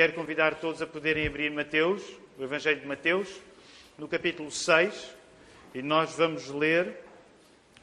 quero 0.00 0.14
convidar 0.14 0.54
todos 0.54 0.80
a 0.80 0.86
poderem 0.86 1.26
abrir 1.26 1.50
Mateus, 1.50 2.02
o 2.38 2.42
Evangelho 2.42 2.80
de 2.80 2.86
Mateus, 2.86 3.28
no 3.98 4.08
capítulo 4.08 4.50
6, 4.50 5.14
e 5.74 5.82
nós 5.82 6.14
vamos 6.14 6.48
ler 6.48 7.04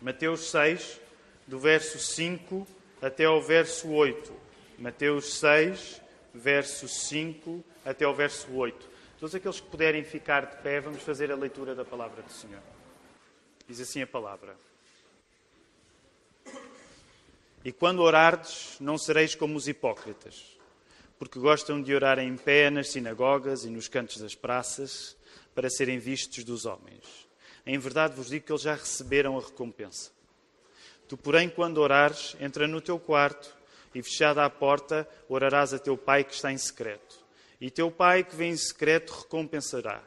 Mateus 0.01 0.49
6, 0.49 0.99
do 1.45 1.59
verso 1.59 1.99
5 1.99 2.65
até 3.03 3.25
ao 3.25 3.39
verso 3.39 3.91
8. 3.91 4.33
Mateus 4.79 5.31
6, 5.35 6.01
verso 6.33 6.87
5 6.87 7.63
até 7.85 8.03
ao 8.03 8.15
verso 8.15 8.51
8. 8.51 8.89
Todos 9.19 9.35
aqueles 9.35 9.59
que 9.59 9.69
puderem 9.69 10.03
ficar 10.03 10.47
de 10.47 10.57
pé, 10.63 10.79
vamos 10.79 11.03
fazer 11.03 11.31
a 11.31 11.35
leitura 11.35 11.75
da 11.75 11.85
palavra 11.85 12.23
do 12.23 12.31
Senhor. 12.31 12.63
Diz 13.67 13.79
assim 13.79 14.01
a 14.01 14.07
palavra. 14.07 14.55
E 17.63 17.71
quando 17.71 18.01
orardes, 18.01 18.75
não 18.79 18.97
sereis 18.97 19.35
como 19.35 19.55
os 19.55 19.67
hipócritas, 19.67 20.56
porque 21.17 21.39
gostam 21.39 21.81
de 21.81 21.93
orar 21.93 22.19
em 22.19 22.35
pé 22.35 22.69
nas 22.69 22.89
sinagogas 22.89 23.65
e 23.65 23.69
nos 23.69 23.87
cantos 23.87 24.17
das 24.17 24.35
praças, 24.35 25.15
para 25.55 25.69
serem 25.69 25.97
vistos 25.97 26.43
dos 26.43 26.65
homens. 26.65 27.27
Em 27.65 27.77
verdade 27.77 28.15
vos 28.15 28.27
digo 28.27 28.45
que 28.45 28.51
eles 28.51 28.61
já 28.61 28.75
receberam 28.75 29.37
a 29.37 29.41
recompensa. 29.41 30.11
Tu, 31.07 31.17
porém, 31.17 31.49
quando 31.49 31.79
orares, 31.79 32.35
entra 32.39 32.67
no 32.67 32.79
teu 32.79 32.99
quarto 32.99 33.55
e, 33.95 34.03
fechada 34.03 34.45
a 34.45 34.49
porta, 34.49 35.07
orarás 35.27 35.73
a 35.73 35.79
teu 35.79 35.97
pai 35.97 36.23
que 36.23 36.33
está 36.33 36.51
em 36.51 36.57
secreto. 36.57 37.25
E 37.59 37.71
teu 37.71 37.89
pai 37.89 38.23
que 38.23 38.35
vem 38.35 38.51
em 38.51 38.57
secreto 38.57 39.11
recompensará. 39.11 40.03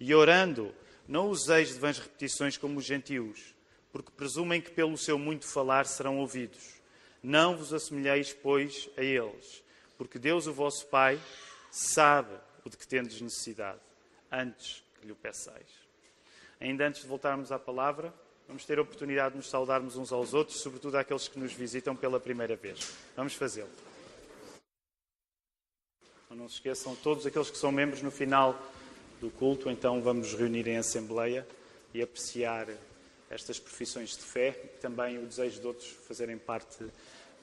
E 0.00 0.14
orando, 0.14 0.74
não 1.06 1.28
useis 1.28 1.74
de 1.74 1.78
vãs 1.78 1.98
repetições 1.98 2.56
como 2.56 2.78
os 2.78 2.84
gentios 2.84 3.52
porque 3.92 4.10
presumem 4.16 4.60
que 4.60 4.70
pelo 4.70 4.96
seu 4.96 5.18
muito 5.18 5.46
falar 5.46 5.84
serão 5.84 6.18
ouvidos. 6.18 6.80
Não 7.22 7.56
vos 7.56 7.72
assemelheis, 7.74 8.32
pois, 8.32 8.88
a 8.96 9.02
eles, 9.02 9.62
porque 10.02 10.18
Deus, 10.18 10.48
o 10.48 10.52
vosso 10.52 10.84
Pai, 10.88 11.20
sabe 11.70 12.34
o 12.64 12.68
de 12.68 12.76
que 12.76 12.84
tendes 12.88 13.20
necessidade, 13.20 13.78
antes 14.32 14.82
que 14.98 15.06
lhe 15.06 15.12
o 15.12 15.14
peçais. 15.16 15.68
Ainda 16.60 16.88
antes 16.88 17.02
de 17.02 17.06
voltarmos 17.06 17.52
à 17.52 17.58
palavra, 17.58 18.12
vamos 18.48 18.64
ter 18.64 18.80
a 18.80 18.82
oportunidade 18.82 19.30
de 19.30 19.36
nos 19.36 19.48
saudarmos 19.48 19.96
uns 19.96 20.10
aos 20.10 20.34
outros, 20.34 20.60
sobretudo 20.60 20.96
àqueles 20.96 21.28
que 21.28 21.38
nos 21.38 21.52
visitam 21.52 21.94
pela 21.94 22.18
primeira 22.18 22.56
vez. 22.56 22.96
Vamos 23.14 23.34
fazê-lo. 23.34 23.70
Não 26.30 26.48
se 26.48 26.56
esqueçam, 26.56 26.96
todos 26.96 27.24
aqueles 27.24 27.50
que 27.50 27.58
são 27.58 27.70
membros 27.70 28.02
no 28.02 28.10
final 28.10 28.60
do 29.20 29.30
culto, 29.30 29.70
então 29.70 30.02
vamos 30.02 30.34
reunir 30.34 30.66
em 30.66 30.78
assembleia 30.78 31.46
e 31.94 32.02
apreciar 32.02 32.66
estas 33.30 33.60
profissões 33.60 34.16
de 34.16 34.24
fé 34.24 34.60
e 34.64 34.80
também 34.80 35.18
o 35.18 35.26
desejo 35.26 35.60
de 35.60 35.66
outros 35.66 35.88
fazerem 36.08 36.38
parte 36.38 36.84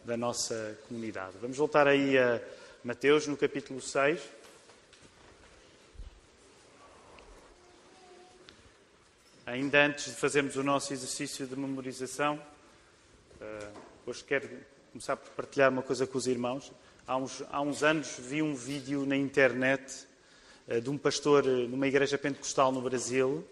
da 0.03 0.17
nossa 0.17 0.77
comunidade. 0.87 1.35
Vamos 1.41 1.57
voltar 1.57 1.87
aí 1.87 2.17
a 2.17 2.41
Mateus, 2.83 3.27
no 3.27 3.35
capítulo 3.35 3.81
6. 3.81 4.21
Ainda 9.45 9.85
antes 9.85 10.05
de 10.05 10.11
fazermos 10.11 10.55
o 10.55 10.63
nosso 10.63 10.93
exercício 10.93 11.47
de 11.47 11.55
memorização, 11.55 12.39
eh, 13.41 13.67
hoje 14.05 14.23
quero 14.23 14.47
começar 14.91 15.17
por 15.17 15.29
partilhar 15.31 15.71
uma 15.71 15.81
coisa 15.81 16.05
com 16.05 16.17
os 16.17 16.27
irmãos. 16.27 16.71
Há 17.07 17.17
uns, 17.17 17.43
há 17.49 17.59
uns 17.61 17.83
anos 17.83 18.15
vi 18.19 18.41
um 18.41 18.53
vídeo 18.53 19.05
na 19.05 19.17
internet 19.17 20.05
eh, 20.67 20.79
de 20.79 20.89
um 20.89 20.97
pastor 20.97 21.45
eh, 21.45 21.67
numa 21.67 21.87
igreja 21.87 22.17
pentecostal 22.17 22.71
no 22.71 22.81
Brasil 22.81 23.45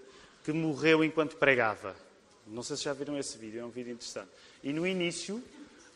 que 0.44 0.54
morreu 0.54 1.04
enquanto 1.04 1.36
pregava. 1.36 1.96
Não 2.46 2.64
sei 2.64 2.78
se 2.78 2.84
já 2.84 2.94
viram 2.94 3.18
esse 3.18 3.38
vídeo, 3.38 3.60
é 3.60 3.66
um 3.66 3.70
vídeo 3.70 3.92
interessante. 3.92 4.30
E 4.64 4.72
no 4.72 4.88
início, 4.88 5.44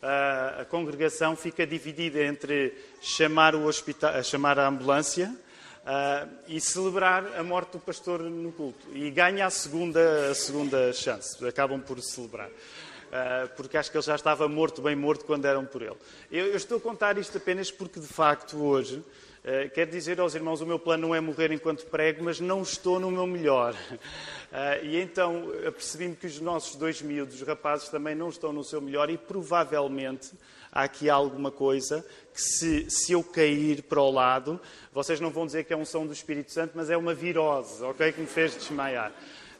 a, 0.01 0.65
congregação 0.65 1.35
fica 1.35 1.65
dividida 1.65 2.23
entre 2.23 2.73
chamar, 3.01 3.55
o 3.55 3.65
hospital, 3.65 4.23
chamar 4.23 4.57
a 4.57 4.67
ambulância 4.67 5.33
uh, 5.81 6.29
e 6.47 6.59
celebrar 6.59 7.37
a 7.37 7.43
morte 7.43 7.73
do 7.73 7.79
pastor 7.79 8.21
no 8.21 8.51
culto. 8.51 8.87
E 8.93 9.11
ganha 9.11 9.45
a 9.45 9.49
segunda, 9.49 10.31
a 10.31 10.35
segunda 10.35 10.91
chance. 10.93 11.45
Acabam 11.45 11.79
por 11.79 12.01
celebrar. 12.01 12.49
Uh, 12.49 13.49
porque 13.57 13.77
acho 13.77 13.91
que 13.91 13.97
ele 13.97 14.05
já 14.05 14.15
estava 14.15 14.47
morto, 14.47 14.81
bem 14.81 14.95
morto, 14.95 15.25
quando 15.25 15.45
eram 15.45 15.65
por 15.65 15.81
ele. 15.81 15.97
Eu, 16.31 16.47
eu 16.47 16.55
estou 16.55 16.77
a 16.77 16.81
contar 16.81 17.17
isto 17.17 17.37
apenas 17.37 17.69
porque, 17.69 17.99
de 17.99 18.07
facto, 18.07 18.57
hoje 18.57 19.03
Uh, 19.43 19.67
quero 19.71 19.89
dizer 19.89 20.19
aos 20.19 20.35
irmãos, 20.35 20.61
o 20.61 20.67
meu 20.67 20.77
plano 20.77 21.07
não 21.07 21.15
é 21.15 21.19
morrer 21.19 21.51
enquanto 21.51 21.87
prego, 21.87 22.23
mas 22.23 22.39
não 22.39 22.61
estou 22.61 22.99
no 22.99 23.09
meu 23.09 23.25
melhor. 23.25 23.73
Uh, 23.73 24.85
e 24.85 25.01
então 25.01 25.51
apercebi-me 25.67 26.15
que 26.15 26.27
os 26.27 26.39
nossos 26.39 26.75
dois 26.75 27.01
miúdos, 27.01 27.41
os 27.41 27.47
rapazes, 27.47 27.89
também 27.89 28.13
não 28.13 28.29
estão 28.29 28.53
no 28.53 28.63
seu 28.63 28.79
melhor 28.79 29.09
e 29.09 29.17
provavelmente 29.17 30.31
há 30.71 30.83
aqui 30.83 31.09
alguma 31.09 31.49
coisa 31.49 32.05
que 32.31 32.39
se, 32.39 32.87
se 32.87 33.13
eu 33.13 33.23
cair 33.23 33.81
para 33.81 33.99
o 33.99 34.11
lado, 34.11 34.61
vocês 34.93 35.19
não 35.19 35.31
vão 35.31 35.47
dizer 35.47 35.63
que 35.63 35.73
é 35.73 35.77
um 35.77 35.85
som 35.85 36.05
do 36.05 36.13
Espírito 36.13 36.51
Santo, 36.51 36.73
mas 36.75 36.91
é 36.91 36.95
uma 36.95 37.15
virose, 37.15 37.83
ok? 37.83 38.11
Que 38.11 38.21
me 38.21 38.27
fez 38.27 38.55
desmaiar. 38.55 39.11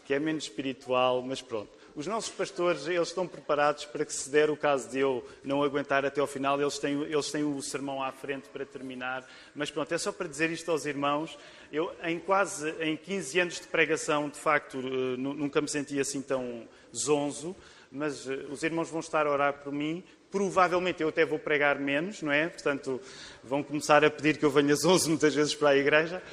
Que 0.06 0.14
é 0.14 0.20
menos 0.20 0.44
espiritual, 0.44 1.24
mas 1.24 1.42
pronto. 1.42 1.81
Os 1.94 2.08
nossos 2.08 2.32
pastores, 2.32 2.88
eles 2.88 3.10
estão 3.10 3.28
preparados 3.28 3.84
para 3.84 4.06
que 4.06 4.14
se 4.14 4.30
der 4.30 4.50
o 4.50 4.56
caso 4.56 4.90
de 4.90 5.00
eu 5.00 5.28
não 5.44 5.62
aguentar 5.62 6.06
até 6.06 6.22
ao 6.22 6.28
final, 6.28 6.60
eles 6.62 6.80
têm, 6.80 7.04
eles 7.04 7.30
têm 7.30 7.44
o 7.44 7.62
sermão 7.62 8.02
à 8.02 8.14
frente 8.14 8.48
para 8.48 8.66
terminar. 8.66 9.28
Mas 9.54 9.70
pronto, 9.70 9.94
é 9.94 9.98
só 9.98 10.12
para 10.12 10.28
dizer 10.30 10.50
isto 10.52 10.72
aos 10.72 10.86
irmãos. 10.86 11.38
Eu, 11.72 11.92
em 12.04 12.18
quase, 12.18 12.70
em 12.80 12.96
15 12.96 13.40
anos 13.42 13.60
de 13.60 13.68
pregação, 13.68 14.30
de 14.30 14.40
facto, 14.40 14.78
eh, 14.78 15.18
nunca 15.18 15.60
me 15.60 15.68
senti 15.68 16.00
assim 16.00 16.22
tão 16.22 16.66
zonzo, 16.96 17.54
mas 17.92 18.26
eh, 18.30 18.46
os 18.50 18.64
irmãos 18.64 18.90
vão 18.90 19.02
estar 19.02 19.28
a 19.28 19.32
orar 19.32 19.54
por 19.56 19.74
mim. 19.74 20.02
Provavelmente 20.32 21.04
eu 21.04 21.10
até 21.10 21.26
vou 21.26 21.38
pregar 21.38 21.78
menos, 21.78 22.22
não 22.22 22.32
é? 22.32 22.48
Portanto, 22.48 23.02
vão 23.44 23.62
começar 23.62 24.06
a 24.06 24.10
pedir 24.10 24.38
que 24.38 24.46
eu 24.46 24.50
venha 24.50 24.76
zonzo 24.78 25.10
muitas 25.10 25.36
vezes 25.36 25.54
para 25.54 25.72
a 25.72 25.78
igreja. 25.78 26.24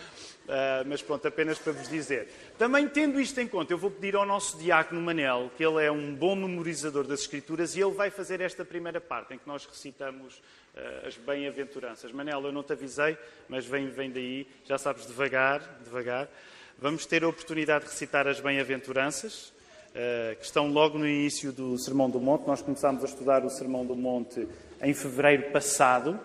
Uh, 0.49 0.81
mas 0.87 1.03
pronto, 1.03 1.29
apenas 1.29 1.59
para 1.59 1.75
vos 1.75 1.91
dizer. 1.91 2.27
Também 2.57 2.89
tendo 2.89 3.21
isto 3.21 3.39
em 3.39 3.47
conta, 3.47 3.75
eu 3.75 3.77
vou 3.77 3.91
pedir 3.91 4.17
ao 4.17 4.25
nosso 4.25 4.57
diácono 4.57 4.99
Manel, 4.99 5.51
que 5.55 5.63
ele 5.63 5.85
é 5.85 5.93
um 5.93 6.15
bom 6.15 6.35
memorizador 6.35 7.05
das 7.05 7.21
Escrituras, 7.21 7.77
e 7.77 7.83
ele 7.83 7.93
vai 7.93 8.09
fazer 8.09 8.41
esta 8.41 8.65
primeira 8.65 8.99
parte, 8.99 9.35
em 9.35 9.39
que 9.39 9.47
nós 9.47 9.67
recitamos 9.67 10.37
uh, 10.75 11.07
as 11.07 11.19
bem-aventuranças. 11.19 12.11
Manel, 12.13 12.43
eu 12.47 12.51
não 12.51 12.63
te 12.63 12.73
avisei, 12.73 13.19
mas 13.47 13.67
vem, 13.67 13.91
vem 13.91 14.11
daí, 14.11 14.47
já 14.65 14.79
sabes, 14.79 15.07
devagar, 15.07 15.61
devagar. 15.85 16.27
Vamos 16.79 17.05
ter 17.05 17.25
a 17.25 17.29
oportunidade 17.29 17.85
de 17.85 17.91
recitar 17.91 18.27
as 18.27 18.41
bem-aventuranças, 18.41 19.53
uh, 19.91 20.35
que 20.37 20.47
estão 20.47 20.73
logo 20.73 20.97
no 20.97 21.07
início 21.07 21.53
do 21.53 21.77
Sermão 21.77 22.09
do 22.09 22.19
Monte. 22.19 22.47
Nós 22.47 22.63
começámos 22.63 23.03
a 23.05 23.07
estudar 23.07 23.45
o 23.45 23.51
Sermão 23.51 23.85
do 23.85 23.95
Monte 23.95 24.49
em 24.81 24.95
fevereiro 24.95 25.51
passado, 25.51 26.19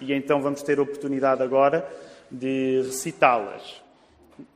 e 0.00 0.12
então 0.12 0.42
vamos 0.42 0.60
ter 0.60 0.80
a 0.80 0.82
oportunidade 0.82 1.40
agora 1.40 1.88
de 2.30 2.82
recitá-las. 2.84 3.82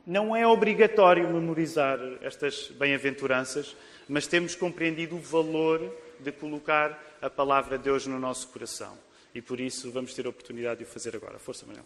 Não 0.05 0.35
é 0.35 0.45
obrigatório 0.45 1.29
memorizar 1.29 1.99
estas 2.21 2.69
bem-aventuranças, 2.69 3.75
mas 4.07 4.27
temos 4.27 4.55
compreendido 4.55 5.15
o 5.15 5.19
valor 5.19 5.95
de 6.19 6.31
colocar 6.31 7.01
a 7.21 7.29
palavra 7.29 7.77
de 7.77 7.85
Deus 7.85 8.05
no 8.05 8.19
nosso 8.19 8.47
coração. 8.49 8.97
E 9.33 9.41
por 9.41 9.59
isso 9.59 9.91
vamos 9.91 10.13
ter 10.13 10.25
a 10.25 10.29
oportunidade 10.29 10.79
de 10.79 10.83
o 10.83 10.87
fazer 10.87 11.15
agora. 11.15 11.37
Força, 11.39 11.65
Manuel. 11.65 11.85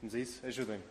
Vamos 0.00 0.14
a 0.14 0.18
isso? 0.18 0.44
Ajudem-me. 0.44 0.82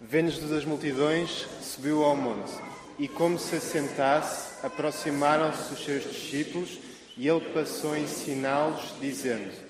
Vendo-nos 0.00 0.50
das 0.50 0.64
multidões, 0.64 1.46
subiu 1.62 2.02
ao 2.02 2.16
monte. 2.16 2.52
E 2.98 3.06
como 3.06 3.38
se 3.38 3.56
assentasse, 3.56 4.66
aproximaram-se 4.66 5.72
os 5.72 5.84
seus 5.84 6.02
discípulos 6.02 6.78
e 7.16 7.28
ele 7.28 7.40
passou 7.52 7.92
a 7.92 7.98
ensiná-los, 7.98 8.94
dizendo 9.00 9.69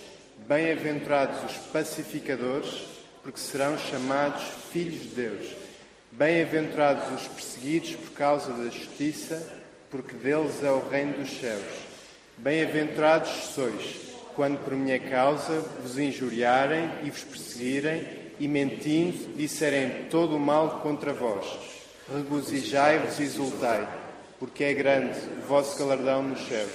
Bem-aventurados 0.51 1.49
os 1.49 1.57
pacificadores, 1.67 2.83
porque 3.23 3.39
serão 3.39 3.77
chamados 3.77 4.43
filhos 4.69 5.03
de 5.03 5.07
Deus. 5.07 5.47
Bem-aventurados 6.11 7.09
os 7.21 7.25
perseguidos 7.29 7.95
por 7.95 8.11
causa 8.11 8.51
da 8.51 8.65
justiça, 8.65 9.49
porque 9.89 10.13
deles 10.13 10.61
é 10.61 10.69
o 10.69 10.85
reino 10.89 11.13
dos 11.13 11.39
céus. 11.39 11.63
Bem-aventurados 12.35 13.29
sois, 13.55 13.95
quando 14.35 14.57
por 14.57 14.73
minha 14.73 14.99
causa 14.99 15.57
vos 15.81 15.97
injuriarem 15.97 16.91
e 17.05 17.09
vos 17.09 17.23
perseguirem, 17.23 18.05
e 18.37 18.45
mentindo 18.45 19.33
disserem 19.37 20.09
todo 20.09 20.35
o 20.35 20.39
mal 20.39 20.81
contra 20.81 21.13
vós. 21.13 21.45
Regozijai-vos 22.13 23.21
e 23.21 23.23
exultai, 23.23 23.87
porque 24.37 24.65
é 24.65 24.73
grande 24.73 25.17
o 25.17 25.47
vosso 25.47 25.79
galardão 25.79 26.21
nos 26.21 26.45
céus, 26.45 26.73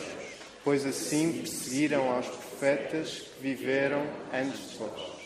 pois 0.64 0.86
assim 0.86 1.30
perseguiram 1.42 2.10
aos 2.10 2.24
profetas 2.24 2.45
profetas 2.56 3.18
que 3.18 3.42
viveram 3.42 4.02
antes 4.32 4.70
de 4.70 4.78
vós. 4.78 5.16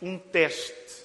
Um 0.00 0.16
teste, 0.16 1.04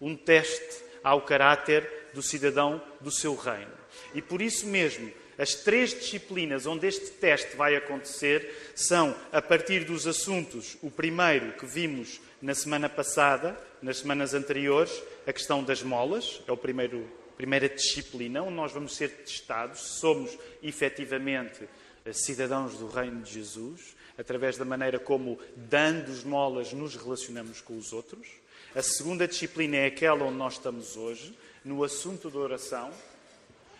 um 0.00 0.16
teste 0.16 0.84
ao 1.02 1.22
caráter 1.22 2.10
do 2.14 2.22
cidadão 2.22 2.80
do 3.00 3.10
seu 3.10 3.34
reino. 3.34 3.72
E 4.14 4.22
por 4.22 4.40
isso 4.40 4.66
mesmo, 4.66 5.12
as 5.36 5.54
três 5.54 5.92
disciplinas 5.92 6.64
onde 6.64 6.86
este 6.86 7.10
teste 7.10 7.56
vai 7.56 7.74
acontecer 7.74 8.72
são, 8.76 9.14
a 9.32 9.42
partir 9.42 9.84
dos 9.84 10.06
assuntos, 10.06 10.76
o 10.82 10.90
primeiro 10.92 11.52
que 11.54 11.66
vimos 11.66 12.20
na 12.40 12.54
semana 12.54 12.88
passada, 12.88 13.58
nas 13.82 13.98
semanas 13.98 14.32
anteriores, 14.32 15.02
a 15.26 15.32
questão 15.32 15.64
das 15.64 15.82
molas, 15.82 16.40
é 16.46 16.52
o 16.52 16.56
primeiro, 16.56 17.10
primeira 17.36 17.68
disciplina, 17.68 18.42
onde 18.42 18.54
nós 18.54 18.70
vamos 18.70 18.94
ser 18.94 19.10
testados 19.10 19.80
se 19.80 20.00
somos 20.00 20.38
efetivamente 20.62 21.68
cidadãos 22.12 22.74
do 22.74 22.88
reino 22.88 23.22
de 23.22 23.32
Jesus, 23.32 23.96
através 24.18 24.56
da 24.56 24.64
maneira 24.64 24.98
como, 24.98 25.38
dando 25.56 26.10
molas, 26.26 26.72
nos 26.72 26.96
relacionamos 26.96 27.60
com 27.60 27.76
os 27.76 27.92
outros. 27.92 28.26
A 28.74 28.82
segunda 28.82 29.26
disciplina 29.26 29.76
é 29.76 29.86
aquela 29.86 30.24
onde 30.24 30.36
nós 30.36 30.54
estamos 30.54 30.96
hoje, 30.96 31.36
no 31.64 31.82
assunto 31.82 32.30
da 32.30 32.38
oração. 32.38 32.90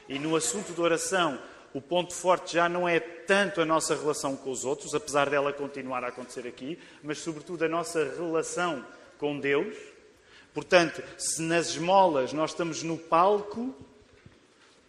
E 0.09 0.19
no 0.19 0.35
assunto 0.35 0.73
da 0.73 0.83
oração, 0.83 1.41
o 1.73 1.81
ponto 1.81 2.13
forte 2.13 2.55
já 2.55 2.69
não 2.69 2.89
é 2.89 2.99
tanto 2.99 3.61
a 3.61 3.65
nossa 3.65 3.95
relação 3.95 4.37
com 4.37 4.51
os 4.51 4.65
outros, 4.65 4.95
apesar 4.95 5.31
dela 5.31 5.53
continuar 5.53 6.03
a 6.03 6.09
acontecer 6.09 6.47
aqui, 6.47 6.79
mas 7.03 7.19
sobretudo 7.19 7.65
a 7.65 7.69
nossa 7.69 8.03
relação 8.17 8.85
com 9.19 9.39
Deus. 9.39 9.77
Portanto, 10.53 11.03
se 11.17 11.43
nas 11.43 11.69
esmolas 11.69 12.33
nós 12.33 12.51
estamos 12.51 12.83
no 12.83 12.99
palco, 12.99 13.73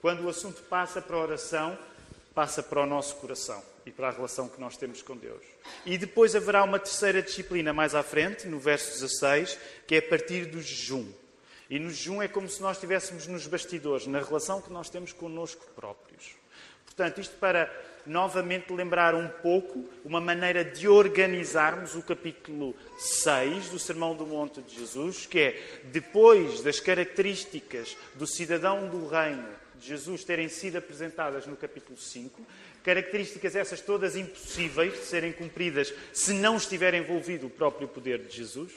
quando 0.02 0.24
o 0.24 0.30
assunto 0.30 0.64
passa 0.64 1.00
para 1.00 1.16
a 1.16 1.22
oração, 1.22 1.78
passa 2.34 2.64
para 2.64 2.82
o 2.82 2.86
nosso 2.86 3.16
coração 3.18 3.62
e 3.86 3.92
para 3.92 4.10
a 4.10 4.12
relação 4.12 4.48
que 4.48 4.60
nós 4.60 4.78
temos 4.78 5.02
com 5.02 5.18
Deus. 5.18 5.44
E 5.86 5.98
depois 5.98 6.36
haverá 6.36 6.64
uma 6.64 6.80
terceira 6.80 7.22
disciplina 7.22 7.74
mais 7.74 7.94
à 7.96 8.04
frente, 8.04 8.48
no 8.48 8.60
verso 8.60 8.92
16, 9.00 9.58
que 9.88 9.96
é 9.96 9.98
a 9.98 10.02
partir 10.02 10.46
do 10.46 10.62
jejum. 10.62 11.08
E 11.70 11.80
no 11.80 11.90
jejum 11.90 12.22
é 12.22 12.28
como 12.28 12.50
se 12.50 12.62
nós 12.62 12.78
estivéssemos 12.78 13.28
nos 13.28 13.48
bastidores, 13.48 14.08
na 14.08 14.20
relação 14.20 14.62
que 14.62 14.72
nós 14.72 14.90
temos 14.90 15.14
connosco 15.14 15.66
próprios. 15.76 16.36
Portanto, 16.86 17.22
isto 17.22 17.36
para 17.38 17.72
novamente 18.06 18.74
lembrar 18.74 19.16
um 19.16 19.28
pouco 19.28 19.86
uma 20.04 20.20
maneira 20.20 20.66
de 20.66 20.88
organizarmos 20.88 21.96
o 21.96 22.02
capítulo 22.02 22.76
6 22.98 23.70
do 23.70 23.80
Sermão 23.80 24.16
do 24.16 24.26
Monte 24.26 24.62
de 24.62 24.76
Jesus, 24.76 25.26
que 25.26 25.40
é 25.40 25.82
depois 25.86 26.62
das 26.62 26.80
características 26.80 27.96
do 28.16 28.28
cidadão 28.28 28.90
do 28.90 29.08
reino 29.08 29.61
de 29.82 29.88
Jesus 29.88 30.24
terem 30.24 30.48
sido 30.48 30.78
apresentadas 30.78 31.48
no 31.48 31.58
capítulo 31.58 31.98
5, 31.98 32.46
características 32.84 33.56
essas 33.56 33.82
todas 33.82 34.16
impossíveis 34.16 34.94
de 34.94 35.00
serem 35.00 35.34
cumpridas 35.34 35.92
se 36.14 36.34
não 36.34 36.56
estiver 36.56 36.94
envolvido 36.94 37.48
o 37.48 37.50
próprio 37.50 37.88
poder 37.88 38.20
de 38.20 38.38
Jesus. 38.38 38.72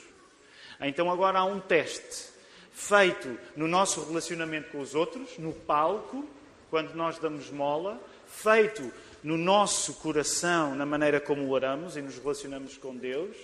Então 0.81 1.11
agora 1.11 1.41
há 1.41 1.45
um 1.45 1.61
teste 1.61 2.33
feito 2.73 3.39
no 3.55 3.69
nosso 3.69 4.03
relacionamento 4.05 4.71
com 4.71 4.81
os 4.81 4.95
outros, 4.95 5.39
no 5.39 5.53
palco, 5.53 6.27
quando 6.71 6.95
nós 6.95 7.19
damos 7.19 7.51
mola, 7.51 8.03
feito 8.27 8.91
no 9.23 9.37
nosso 9.37 9.95
coração, 9.95 10.75
na 10.75 10.87
maneira 10.87 11.21
como 11.21 11.51
oramos 11.51 11.97
e 11.97 12.03
nos 12.03 12.19
relacionamos 12.19 12.79
com 12.79 12.97
Deus, 12.97 13.37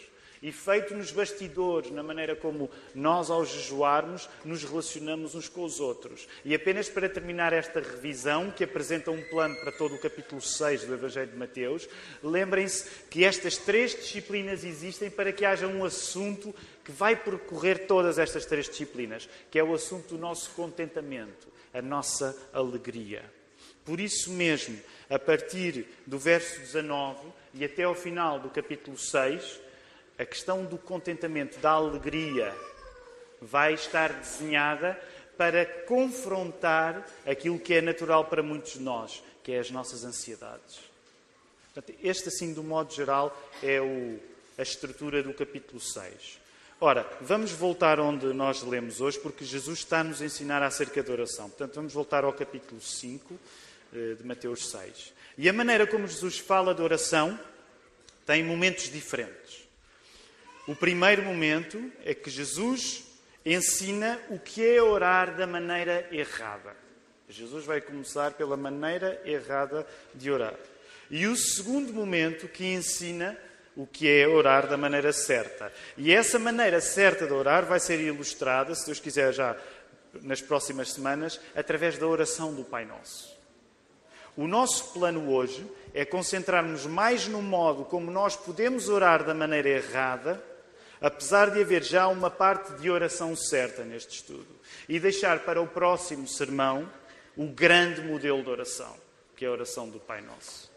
e 0.42 0.50
feito 0.50 0.94
nos 0.94 1.12
bastidores, 1.12 1.90
na 1.90 2.02
maneira 2.02 2.34
como 2.34 2.70
nós, 2.94 3.30
ao 3.30 3.44
jejuarmos, 3.44 4.28
nos 4.44 4.64
relacionamos 4.64 5.34
uns 5.34 5.48
com 5.48 5.64
os 5.64 5.80
outros. 5.80 6.26
E 6.44 6.54
apenas 6.54 6.88
para 6.88 7.08
terminar 7.08 7.52
esta 7.52 7.80
revisão, 7.80 8.50
que 8.50 8.64
apresenta 8.64 9.10
um 9.10 9.22
plano 9.28 9.54
para 9.56 9.72
todo 9.72 9.94
o 9.94 10.00
capítulo 10.00 10.40
6 10.40 10.84
do 10.84 10.94
Evangelho 10.94 11.30
de 11.30 11.36
Mateus, 11.36 11.88
lembrem-se 12.22 12.88
que 13.10 13.24
estas 13.24 13.56
três 13.56 13.94
disciplinas 13.94 14.64
existem 14.64 15.10
para 15.10 15.32
que 15.32 15.44
haja 15.44 15.66
um 15.66 15.84
assunto 15.84 16.54
que 16.84 16.92
vai 16.92 17.14
percorrer 17.14 17.86
todas 17.86 18.18
estas 18.18 18.46
três 18.46 18.68
disciplinas, 18.68 19.28
que 19.50 19.58
é 19.58 19.64
o 19.64 19.74
assunto 19.74 20.14
do 20.14 20.18
nosso 20.18 20.50
contentamento 20.50 21.50
a 21.72 21.80
nossa 21.80 22.36
alegria. 22.52 23.22
Por 23.84 24.00
isso 24.00 24.30
mesmo, 24.30 24.78
a 25.08 25.18
partir 25.18 25.86
do 26.06 26.18
verso 26.18 26.60
19 26.60 27.18
e 27.54 27.64
até 27.64 27.84
ao 27.84 27.94
final 27.94 28.38
do 28.38 28.50
capítulo 28.50 28.98
6, 28.98 29.60
a 30.20 30.26
questão 30.26 30.66
do 30.66 30.76
contentamento, 30.76 31.58
da 31.60 31.70
alegria, 31.70 32.54
vai 33.40 33.72
estar 33.72 34.12
desenhada 34.12 35.00
para 35.38 35.64
confrontar 35.64 37.08
aquilo 37.26 37.58
que 37.58 37.72
é 37.72 37.80
natural 37.80 38.26
para 38.26 38.42
muitos 38.42 38.74
de 38.74 38.80
nós, 38.80 39.22
que 39.42 39.52
é 39.52 39.58
as 39.58 39.70
nossas 39.70 40.04
ansiedades. 40.04 40.78
Portanto, 41.72 41.98
este, 42.02 42.28
assim, 42.28 42.52
do 42.52 42.62
modo 42.62 42.92
geral, 42.92 43.34
é 43.62 43.80
o, 43.80 44.20
a 44.58 44.62
estrutura 44.62 45.22
do 45.22 45.32
capítulo 45.32 45.80
6. 45.80 46.38
Ora, 46.78 47.10
vamos 47.22 47.52
voltar 47.52 47.98
onde 47.98 48.26
nós 48.26 48.62
lemos 48.62 49.00
hoje, 49.00 49.18
porque 49.20 49.42
Jesus 49.42 49.78
está 49.78 50.00
a 50.00 50.04
nos 50.04 50.20
ensinar 50.20 50.62
acerca 50.62 51.02
da 51.02 51.12
oração. 51.12 51.48
Portanto, 51.48 51.76
vamos 51.76 51.94
voltar 51.94 52.24
ao 52.24 52.32
capítulo 52.34 52.78
5 52.78 53.40
eh, 53.94 54.14
de 54.18 54.26
Mateus 54.26 54.68
6. 54.70 55.14
E 55.38 55.48
a 55.48 55.52
maneira 55.54 55.86
como 55.86 56.06
Jesus 56.06 56.38
fala 56.38 56.74
de 56.74 56.82
oração 56.82 57.40
tem 58.26 58.44
momentos 58.44 58.90
diferentes. 58.90 59.59
O 60.70 60.76
primeiro 60.76 61.24
momento 61.24 61.90
é 62.04 62.14
que 62.14 62.30
Jesus 62.30 63.02
ensina 63.44 64.20
o 64.30 64.38
que 64.38 64.64
é 64.64 64.80
orar 64.80 65.34
da 65.34 65.44
maneira 65.44 66.06
errada. 66.12 66.76
Jesus 67.28 67.64
vai 67.64 67.80
começar 67.80 68.34
pela 68.34 68.56
maneira 68.56 69.20
errada 69.24 69.84
de 70.14 70.30
orar. 70.30 70.54
E 71.10 71.26
o 71.26 71.34
segundo 71.34 71.92
momento 71.92 72.46
que 72.46 72.64
ensina 72.64 73.36
o 73.74 73.84
que 73.84 74.08
é 74.08 74.28
orar 74.28 74.68
da 74.68 74.76
maneira 74.76 75.12
certa. 75.12 75.72
E 75.96 76.14
essa 76.14 76.38
maneira 76.38 76.80
certa 76.80 77.26
de 77.26 77.32
orar 77.32 77.66
vai 77.66 77.80
ser 77.80 77.98
ilustrada, 77.98 78.72
se 78.72 78.86
Deus 78.86 79.00
quiser, 79.00 79.32
já 79.32 79.56
nas 80.22 80.40
próximas 80.40 80.92
semanas, 80.92 81.40
através 81.56 81.98
da 81.98 82.06
oração 82.06 82.54
do 82.54 82.62
Pai 82.62 82.84
Nosso. 82.84 83.36
O 84.36 84.46
nosso 84.46 84.92
plano 84.92 85.32
hoje 85.32 85.66
é 85.92 86.04
concentrarmos 86.04 86.86
mais 86.86 87.26
no 87.26 87.42
modo 87.42 87.84
como 87.84 88.08
nós 88.08 88.36
podemos 88.36 88.88
orar 88.88 89.24
da 89.24 89.34
maneira 89.34 89.68
errada, 89.68 90.49
apesar 91.00 91.50
de 91.50 91.60
haver 91.60 91.82
já 91.82 92.08
uma 92.08 92.30
parte 92.30 92.72
de 92.74 92.90
oração 92.90 93.34
certa 93.34 93.84
neste 93.84 94.16
estudo, 94.16 94.48
e 94.88 94.98
deixar 95.00 95.40
para 95.40 95.60
o 95.60 95.66
próximo 95.66 96.26
sermão 96.26 96.90
o 97.36 97.46
grande 97.46 98.02
modelo 98.02 98.42
de 98.42 98.50
oração, 98.50 98.94
que 99.36 99.44
é 99.44 99.48
a 99.48 99.52
oração 99.52 99.88
do 99.88 99.98
Pai 99.98 100.20
Nosso. 100.20 100.70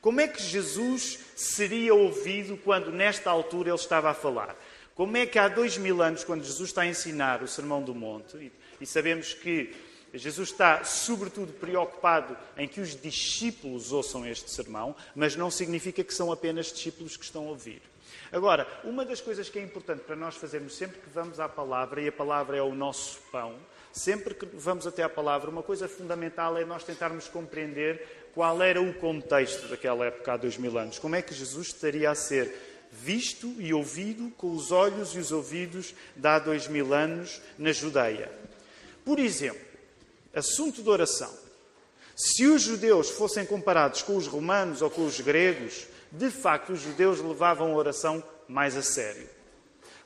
Como 0.00 0.20
é 0.20 0.26
que 0.26 0.42
Jesus 0.42 1.20
seria 1.36 1.94
ouvido 1.94 2.56
quando, 2.56 2.90
nesta 2.90 3.30
altura, 3.30 3.70
ele 3.70 3.76
estava 3.76 4.10
a 4.10 4.14
falar? 4.14 4.56
Como 4.94 5.16
é 5.16 5.26
que 5.26 5.38
há 5.38 5.48
dois 5.48 5.76
mil 5.78 6.02
anos, 6.02 6.24
quando 6.24 6.44
Jesus 6.44 6.70
está 6.70 6.82
a 6.82 6.86
ensinar 6.86 7.42
o 7.42 7.48
Sermão 7.48 7.82
do 7.82 7.94
Monte, 7.94 8.50
e 8.80 8.86
sabemos 8.86 9.32
que 9.32 9.72
Jesus 10.14 10.50
está, 10.50 10.84
sobretudo, 10.84 11.52
preocupado 11.52 12.36
em 12.56 12.68
que 12.68 12.80
os 12.80 13.00
discípulos 13.00 13.92
ouçam 13.92 14.26
este 14.26 14.50
sermão, 14.50 14.94
mas 15.14 15.36
não 15.36 15.50
significa 15.50 16.04
que 16.04 16.12
são 16.12 16.30
apenas 16.30 16.72
discípulos 16.72 17.16
que 17.16 17.24
estão 17.24 17.46
a 17.46 17.50
ouvir. 17.50 17.80
Agora, 18.32 18.66
uma 18.82 19.04
das 19.04 19.20
coisas 19.20 19.48
que 19.48 19.58
é 19.58 19.62
importante 19.62 20.00
para 20.00 20.16
nós 20.16 20.36
fazermos 20.36 20.74
sempre 20.74 20.98
que 20.98 21.10
vamos 21.10 21.38
à 21.38 21.48
palavra, 21.48 22.00
e 22.00 22.08
a 22.08 22.12
palavra 22.12 22.56
é 22.56 22.62
o 22.62 22.74
nosso 22.74 23.20
pão, 23.30 23.54
sempre 23.92 24.34
que 24.34 24.46
vamos 24.46 24.86
até 24.86 25.02
à 25.02 25.08
palavra, 25.08 25.50
uma 25.50 25.62
coisa 25.62 25.86
fundamental 25.86 26.56
é 26.56 26.64
nós 26.64 26.82
tentarmos 26.82 27.28
compreender 27.28 28.30
qual 28.34 28.62
era 28.62 28.80
o 28.80 28.94
contexto 28.94 29.68
daquela 29.68 30.06
época 30.06 30.32
há 30.32 30.36
dois 30.38 30.56
mil 30.56 30.78
anos. 30.78 30.98
Como 30.98 31.14
é 31.14 31.20
que 31.20 31.34
Jesus 31.34 31.68
estaria 31.68 32.10
a 32.10 32.14
ser 32.14 32.72
visto 32.92 33.54
e 33.58 33.72
ouvido 33.72 34.30
com 34.36 34.52
os 34.52 34.70
olhos 34.70 35.14
e 35.14 35.18
os 35.18 35.32
ouvidos 35.32 35.94
de 36.14 36.28
há 36.28 36.38
dois 36.38 36.68
mil 36.68 36.92
anos 36.92 37.40
na 37.58 37.72
Judeia. 37.72 38.30
Por 39.02 39.18
exemplo, 39.18 39.66
assunto 40.34 40.82
de 40.82 40.88
oração. 40.88 41.32
Se 42.14 42.46
os 42.46 42.62
judeus 42.62 43.08
fossem 43.10 43.46
comparados 43.46 44.02
com 44.02 44.16
os 44.16 44.26
romanos 44.26 44.82
ou 44.82 44.90
com 44.90 45.06
os 45.06 45.18
gregos, 45.18 45.86
de 46.12 46.30
facto 46.30 46.74
os 46.74 46.80
judeus 46.80 47.20
levavam 47.20 47.72
a 47.72 47.76
oração 47.76 48.22
mais 48.46 48.76
a 48.76 48.82
sério. 48.82 49.28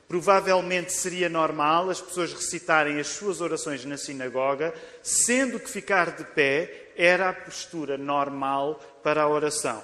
Provavelmente 0.07 0.93
seria 0.93 1.27
normal 1.27 1.89
as 1.89 1.99
pessoas 1.99 2.31
recitarem 2.31 2.97
as 2.97 3.07
suas 3.07 3.41
orações 3.41 3.83
na 3.83 3.97
sinagoga, 3.97 4.73
sendo 5.03 5.59
que 5.59 5.69
ficar 5.69 6.15
de 6.15 6.23
pé 6.23 6.91
era 6.95 7.29
a 7.29 7.33
postura 7.33 7.97
normal 7.97 8.79
para 9.03 9.23
a 9.23 9.27
oração. 9.27 9.83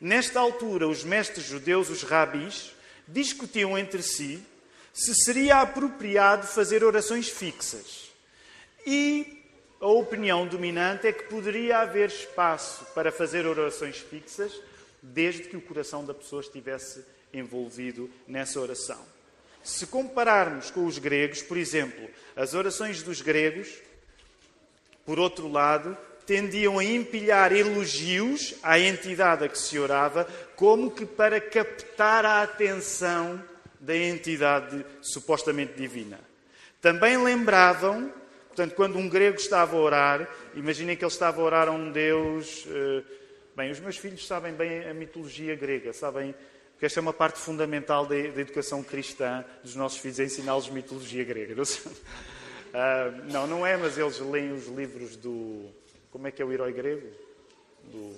Nesta 0.00 0.38
altura, 0.38 0.86
os 0.86 1.02
mestres 1.02 1.46
judeus, 1.46 1.90
os 1.90 2.04
rabis, 2.04 2.72
discutiam 3.08 3.76
entre 3.76 4.02
si 4.02 4.40
se 4.92 5.14
seria 5.14 5.56
apropriado 5.60 6.46
fazer 6.46 6.84
orações 6.84 7.28
fixas. 7.28 8.10
E 8.86 9.42
a 9.80 9.86
opinião 9.86 10.46
dominante 10.46 11.06
é 11.06 11.12
que 11.12 11.24
poderia 11.24 11.78
haver 11.78 12.08
espaço 12.08 12.84
para 12.94 13.10
fazer 13.10 13.46
orações 13.46 13.96
fixas, 13.98 14.52
desde 15.02 15.44
que 15.44 15.56
o 15.56 15.60
coração 15.60 16.04
da 16.04 16.14
pessoa 16.14 16.42
estivesse 16.42 17.04
envolvido 17.32 18.10
nessa 18.26 18.60
oração. 18.60 18.98
Se 19.62 19.86
compararmos 19.86 20.70
com 20.70 20.86
os 20.86 20.98
gregos, 20.98 21.42
por 21.42 21.56
exemplo, 21.56 22.08
as 22.34 22.54
orações 22.54 23.02
dos 23.02 23.20
gregos, 23.20 23.68
por 25.04 25.18
outro 25.18 25.48
lado, 25.48 25.96
tendiam 26.26 26.78
a 26.78 26.84
empilhar 26.84 27.52
elogios 27.52 28.54
à 28.62 28.78
entidade 28.78 29.44
a 29.44 29.48
que 29.48 29.58
se 29.58 29.78
orava, 29.78 30.26
como 30.56 30.90
que 30.90 31.04
para 31.04 31.40
captar 31.40 32.24
a 32.24 32.42
atenção 32.42 33.42
da 33.80 33.96
entidade 33.96 34.84
supostamente 35.02 35.74
divina. 35.74 36.20
Também 36.80 37.16
lembravam, 37.22 38.12
portanto, 38.48 38.74
quando 38.74 38.98
um 38.98 39.08
grego 39.08 39.36
estava 39.36 39.76
a 39.76 39.80
orar, 39.80 40.28
imaginem 40.54 40.96
que 40.96 41.04
ele 41.04 41.12
estava 41.12 41.40
a 41.40 41.44
orar 41.44 41.68
a 41.68 41.72
um 41.72 41.90
Deus. 41.90 42.66
Bem, 43.60 43.70
os 43.70 43.78
meus 43.78 43.98
filhos 43.98 44.26
sabem 44.26 44.54
bem 44.54 44.88
a 44.88 44.94
mitologia 44.94 45.54
grega, 45.54 45.92
sabem 45.92 46.34
porque 46.72 46.86
esta 46.86 46.98
é 46.98 47.02
uma 47.02 47.12
parte 47.12 47.38
fundamental 47.38 48.06
da, 48.06 48.16
educação 48.16 48.82
cristã 48.82 49.44
dos 49.62 49.76
nossos 49.76 49.98
filhos, 49.98 50.18
é 50.18 50.24
ensiná-los 50.24 50.70
mitologia 50.70 51.22
grega. 51.24 51.54
Não, 51.54 51.62
uh, 51.62 53.30
não, 53.30 53.46
não 53.46 53.66
é, 53.66 53.76
mas 53.76 53.98
eles 53.98 54.18
leem 54.18 54.50
os 54.52 54.66
livros 54.66 55.14
do. 55.14 55.66
Como 56.10 56.26
é 56.26 56.30
que 56.30 56.40
é 56.40 56.44
o 56.46 56.50
herói 56.50 56.72
grego? 56.72 57.06
Do, 57.84 58.16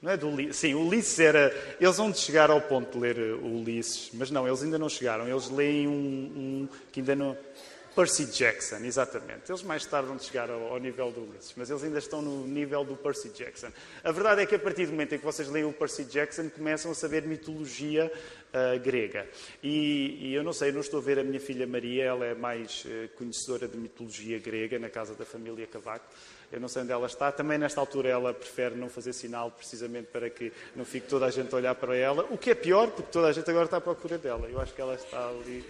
não 0.00 0.12
é 0.12 0.16
do 0.16 0.28
Ulisses. 0.28 0.58
Sim, 0.58 0.74
Ulisses 0.74 1.18
era. 1.18 1.52
Eles 1.80 1.96
vão 1.96 2.12
de 2.12 2.18
chegar 2.18 2.52
ao 2.52 2.60
ponto 2.60 2.92
de 2.92 2.98
ler 3.00 3.34
Ulisses, 3.34 4.10
mas 4.14 4.30
não, 4.30 4.46
eles 4.46 4.62
ainda 4.62 4.78
não 4.78 4.88
chegaram. 4.88 5.26
Eles 5.26 5.50
leem 5.50 5.88
um, 5.88 5.90
um 5.92 6.68
que 6.92 7.00
ainda 7.00 7.16
não. 7.16 7.36
Percy 7.94 8.26
Jackson, 8.26 8.76
exatamente. 8.84 9.50
Eles 9.50 9.62
mais 9.62 9.84
tarde 9.84 10.08
vão 10.08 10.18
chegar 10.18 10.50
ao, 10.50 10.68
ao, 10.68 10.78
nível 10.78 11.10
do 11.10 11.22
Ulisses, 11.22 11.54
mas 11.56 11.70
eles 11.70 11.82
ainda 11.82 11.98
estão 11.98 12.22
no 12.22 12.46
nível 12.46 12.84
do 12.84 12.96
Percy 12.96 13.30
Jackson. 13.30 13.68
A 14.02 14.12
verdade 14.12 14.42
é 14.42 14.46
que 14.46 14.54
a 14.54 14.58
partir 14.58 14.86
do 14.86 14.92
momento 14.92 15.14
em 15.14 15.18
que 15.18 15.24
vocês 15.24 15.48
leem 15.48 15.64
o 15.64 15.72
Percy 15.72 16.04
Jackson, 16.04 16.48
começam 16.50 16.90
a 16.90 16.94
saber 16.94 17.22
mitologia 17.22 18.10
uh, 18.50 18.80
grega. 18.80 19.28
E, 19.62 20.28
e, 20.28 20.34
eu 20.34 20.42
não 20.42 20.52
sei, 20.52 20.72
não 20.72 20.80
estou 20.80 21.00
a 21.00 21.02
ver 21.02 21.18
a 21.18 21.24
minha 21.24 21.40
filha 21.40 21.66
Maria, 21.66 22.04
ela 22.04 22.24
é 22.24 22.34
mais 22.34 22.84
uh, 22.84 23.08
conhecedora 23.16 23.66
de 23.66 23.76
mitologia 23.76 24.38
grega 24.38 24.78
na 24.78 24.88
casa 24.88 25.14
da 25.14 25.24
família 25.24 25.66
Cavaco. 25.66 26.06
Eu 26.52 26.60
não 26.60 26.68
sei 26.68 26.82
onde 26.82 26.92
ela 26.92 27.06
está. 27.06 27.30
Também 27.30 27.58
nesta 27.58 27.80
altura 27.80 28.08
ela 28.08 28.34
prefere 28.34 28.74
não 28.74 28.88
fazer 28.88 29.12
sinal, 29.12 29.50
precisamente 29.50 30.08
para 30.08 30.28
que 30.28 30.52
não 30.74 30.84
fique 30.84 31.06
toda 31.06 31.26
a 31.26 31.30
gente 31.30 31.52
a 31.54 31.56
olhar 31.56 31.74
para 31.74 31.96
ela. 31.96 32.26
O 32.30 32.36
que 32.36 32.50
é 32.50 32.54
pior, 32.54 32.90
porque 32.90 33.10
toda 33.12 33.28
a 33.28 33.32
gente 33.32 33.48
agora 33.48 33.66
está 33.66 33.76
à 33.76 33.80
procura 33.80 34.18
dela. 34.18 34.48
Eu 34.48 34.60
acho 34.60 34.74
que 34.74 34.80
ela 34.80 34.94
está 34.94 35.28
ali 35.28 35.64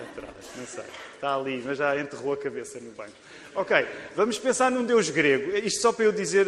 atrás, 0.00 0.34
não 0.56 0.66
sei. 0.66 0.84
Está 1.14 1.34
ali, 1.34 1.62
mas 1.64 1.78
já 1.78 1.98
enterrou 1.98 2.32
a 2.32 2.36
cabeça 2.36 2.80
no 2.80 2.90
banco. 2.92 3.12
Ok, 3.54 3.76
vamos 4.14 4.38
pensar 4.38 4.70
num 4.70 4.84
Deus 4.84 5.10
grego. 5.10 5.56
Isto 5.56 5.80
só 5.80 5.92
para 5.92 6.04
eu 6.04 6.12
dizer, 6.12 6.46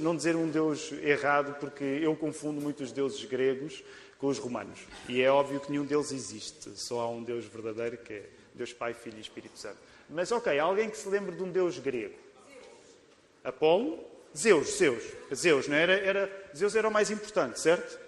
não 0.00 0.14
dizer 0.14 0.36
um 0.36 0.48
Deus 0.48 0.92
errado, 1.02 1.56
porque 1.58 1.84
eu 1.84 2.14
confundo 2.16 2.60
muito 2.60 2.82
os 2.82 2.92
deuses 2.92 3.24
gregos 3.24 3.82
com 4.18 4.26
os 4.26 4.38
romanos. 4.38 4.80
E 5.08 5.22
é 5.22 5.30
óbvio 5.30 5.60
que 5.60 5.70
nenhum 5.70 5.84
deles 5.84 6.12
existe. 6.12 6.70
Só 6.78 7.00
há 7.00 7.10
um 7.10 7.22
Deus 7.22 7.44
verdadeiro 7.46 7.96
que 7.96 8.12
é 8.12 8.22
Deus 8.54 8.72
Pai, 8.72 8.92
Filho 8.92 9.16
e 9.16 9.20
Espírito 9.20 9.58
Santo. 9.58 9.78
Mas 10.08 10.30
ok, 10.32 10.58
alguém 10.58 10.90
que 10.90 10.98
se 10.98 11.08
lembre 11.08 11.34
de 11.34 11.42
um 11.42 11.50
Deus 11.50 11.78
grego. 11.78 12.14
Apolo, 13.44 14.04
Zeus, 14.36 14.76
Zeus, 14.76 15.02
Zeus, 15.34 15.68
não 15.68 15.76
é? 15.76 15.82
era, 15.82 15.92
era, 15.92 16.50
Zeus 16.56 16.74
era 16.76 16.88
o 16.88 16.92
mais 16.92 17.10
importante, 17.10 17.60
certo? 17.60 17.98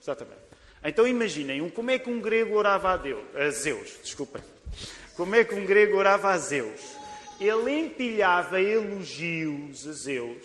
Exatamente. 0.00 0.40
Então 0.84 1.06
imaginem, 1.06 1.68
como 1.70 1.90
é 1.90 1.98
que 1.98 2.10
um 2.10 2.20
grego 2.20 2.56
orava 2.56 2.92
a 2.92 2.96
Deus, 2.96 3.24
a 3.36 3.50
Zeus, 3.50 3.98
desculpem. 4.02 4.42
Como 5.16 5.34
é 5.34 5.44
que 5.44 5.54
um 5.54 5.64
grego 5.64 5.96
orava 5.96 6.30
a 6.30 6.38
Zeus? 6.38 6.80
Ele 7.40 7.70
empilhava 7.70 8.60
elogios 8.60 9.86
a 9.86 9.92
Zeus, 9.92 10.44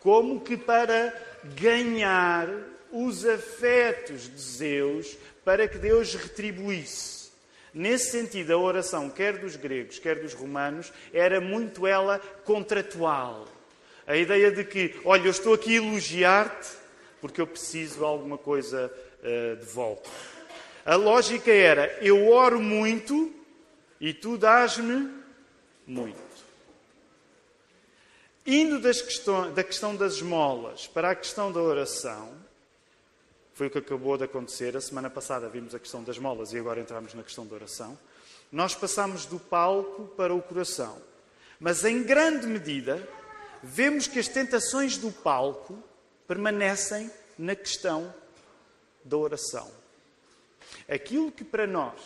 como 0.00 0.40
que 0.40 0.56
para 0.56 1.14
ganhar 1.60 2.48
os 2.92 3.24
afetos 3.24 4.28
de 4.28 4.40
Zeus, 4.40 5.16
para 5.44 5.66
que 5.66 5.78
Deus 5.78 6.14
retribuísse. 6.14 7.30
Nesse 7.72 8.10
sentido, 8.10 8.52
a 8.52 8.58
oração, 8.58 9.08
quer 9.08 9.38
dos 9.38 9.56
gregos, 9.56 9.98
quer 9.98 10.20
dos 10.20 10.34
romanos, 10.34 10.92
era 11.12 11.40
muito 11.40 11.86
ela 11.86 12.18
contratual. 12.44 13.48
A 14.12 14.16
ideia 14.18 14.52
de 14.52 14.62
que, 14.62 14.94
olha, 15.06 15.24
eu 15.26 15.30
estou 15.30 15.54
aqui 15.54 15.70
a 15.70 15.82
elogiar-te 15.82 16.68
porque 17.18 17.40
eu 17.40 17.46
preciso 17.46 17.96
de 17.96 18.04
alguma 18.04 18.36
coisa 18.36 18.92
uh, 19.22 19.56
de 19.56 19.64
volta. 19.64 20.10
A 20.84 20.96
lógica 20.96 21.50
era: 21.50 21.86
eu 22.02 22.28
oro 22.28 22.60
muito 22.60 23.32
e 23.98 24.12
tu 24.12 24.36
dás-me 24.36 25.10
muito. 25.86 26.20
Indo 28.46 28.82
questão, 28.82 29.50
da 29.50 29.64
questão 29.64 29.96
das 29.96 30.16
esmolas 30.16 30.86
para 30.86 31.12
a 31.12 31.14
questão 31.14 31.50
da 31.50 31.62
oração, 31.62 32.34
foi 33.54 33.68
o 33.68 33.70
que 33.70 33.78
acabou 33.78 34.18
de 34.18 34.24
acontecer. 34.24 34.76
A 34.76 34.80
semana 34.82 35.08
passada 35.08 35.48
vimos 35.48 35.74
a 35.74 35.78
questão 35.78 36.04
das 36.04 36.16
esmolas 36.16 36.52
e 36.52 36.58
agora 36.58 36.82
entramos 36.82 37.14
na 37.14 37.22
questão 37.22 37.46
da 37.46 37.54
oração. 37.54 37.98
Nós 38.52 38.74
passamos 38.74 39.24
do 39.24 39.40
palco 39.40 40.06
para 40.08 40.34
o 40.34 40.42
coração. 40.42 41.00
Mas 41.58 41.82
em 41.82 42.02
grande 42.02 42.46
medida, 42.46 43.08
vemos 43.62 44.06
que 44.06 44.18
as 44.18 44.28
tentações 44.28 44.96
do 44.96 45.12
palco 45.12 45.82
permanecem 46.26 47.10
na 47.38 47.54
questão 47.54 48.12
da 49.04 49.16
oração. 49.16 49.70
Aquilo 50.88 51.30
que 51.30 51.44
para 51.44 51.66
nós 51.66 52.00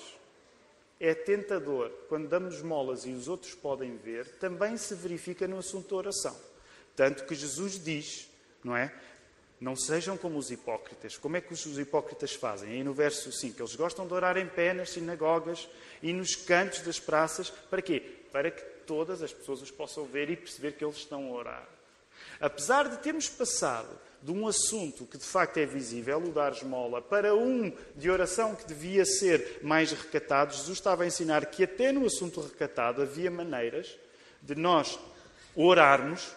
é 0.98 1.14
tentador 1.14 1.90
quando 2.08 2.28
damos 2.28 2.62
molas 2.62 3.04
e 3.04 3.10
os 3.10 3.28
outros 3.28 3.54
podem 3.54 3.96
ver, 3.96 4.26
também 4.38 4.76
se 4.76 4.94
verifica 4.94 5.46
no 5.46 5.58
assunto 5.58 5.90
da 5.90 5.96
oração. 5.96 6.36
Tanto 6.94 7.24
que 7.24 7.34
Jesus 7.34 7.82
diz, 7.82 8.28
não 8.64 8.76
é? 8.76 8.92
Não 9.60 9.74
sejam 9.74 10.16
como 10.16 10.38
os 10.38 10.50
hipócritas. 10.50 11.16
Como 11.16 11.36
é 11.36 11.40
que 11.40 11.52
os 11.52 11.78
hipócritas 11.78 12.32
fazem? 12.34 12.70
Aí 12.70 12.84
no 12.84 12.92
verso 12.92 13.32
5, 13.32 13.60
eles 13.60 13.74
gostam 13.74 14.06
de 14.06 14.12
orar 14.12 14.36
em 14.36 14.46
pé 14.46 14.74
nas 14.74 14.90
sinagogas 14.90 15.68
e 16.02 16.12
nos 16.12 16.36
cantos 16.36 16.80
das 16.80 17.00
praças. 17.00 17.50
Para 17.50 17.80
quê? 17.80 18.00
Para 18.32 18.50
que 18.50 18.75
todas 18.86 19.22
as 19.22 19.32
pessoas 19.32 19.62
os 19.62 19.70
possam 19.70 20.04
ver 20.04 20.30
e 20.30 20.36
perceber 20.36 20.72
que 20.72 20.84
eles 20.84 20.96
estão 20.96 21.26
a 21.26 21.32
orar. 21.32 21.68
Apesar 22.40 22.88
de 22.88 22.98
termos 22.98 23.28
passado 23.28 23.98
de 24.22 24.32
um 24.32 24.46
assunto 24.46 25.06
que 25.06 25.18
de 25.18 25.24
facto 25.24 25.58
é 25.58 25.66
visível, 25.66 26.18
o 26.18 26.32
dar 26.32 26.52
esmola, 26.52 27.00
para 27.00 27.34
um 27.34 27.72
de 27.94 28.10
oração 28.10 28.54
que 28.54 28.66
devia 28.66 29.04
ser 29.04 29.60
mais 29.62 29.92
recatado, 29.92 30.54
Jesus 30.54 30.78
estava 30.78 31.04
a 31.04 31.06
ensinar 31.06 31.46
que 31.46 31.64
até 31.64 31.92
no 31.92 32.06
assunto 32.06 32.40
recatado 32.40 33.02
havia 33.02 33.30
maneiras 33.30 33.96
de 34.42 34.54
nós 34.54 34.98
orarmos 35.54 36.32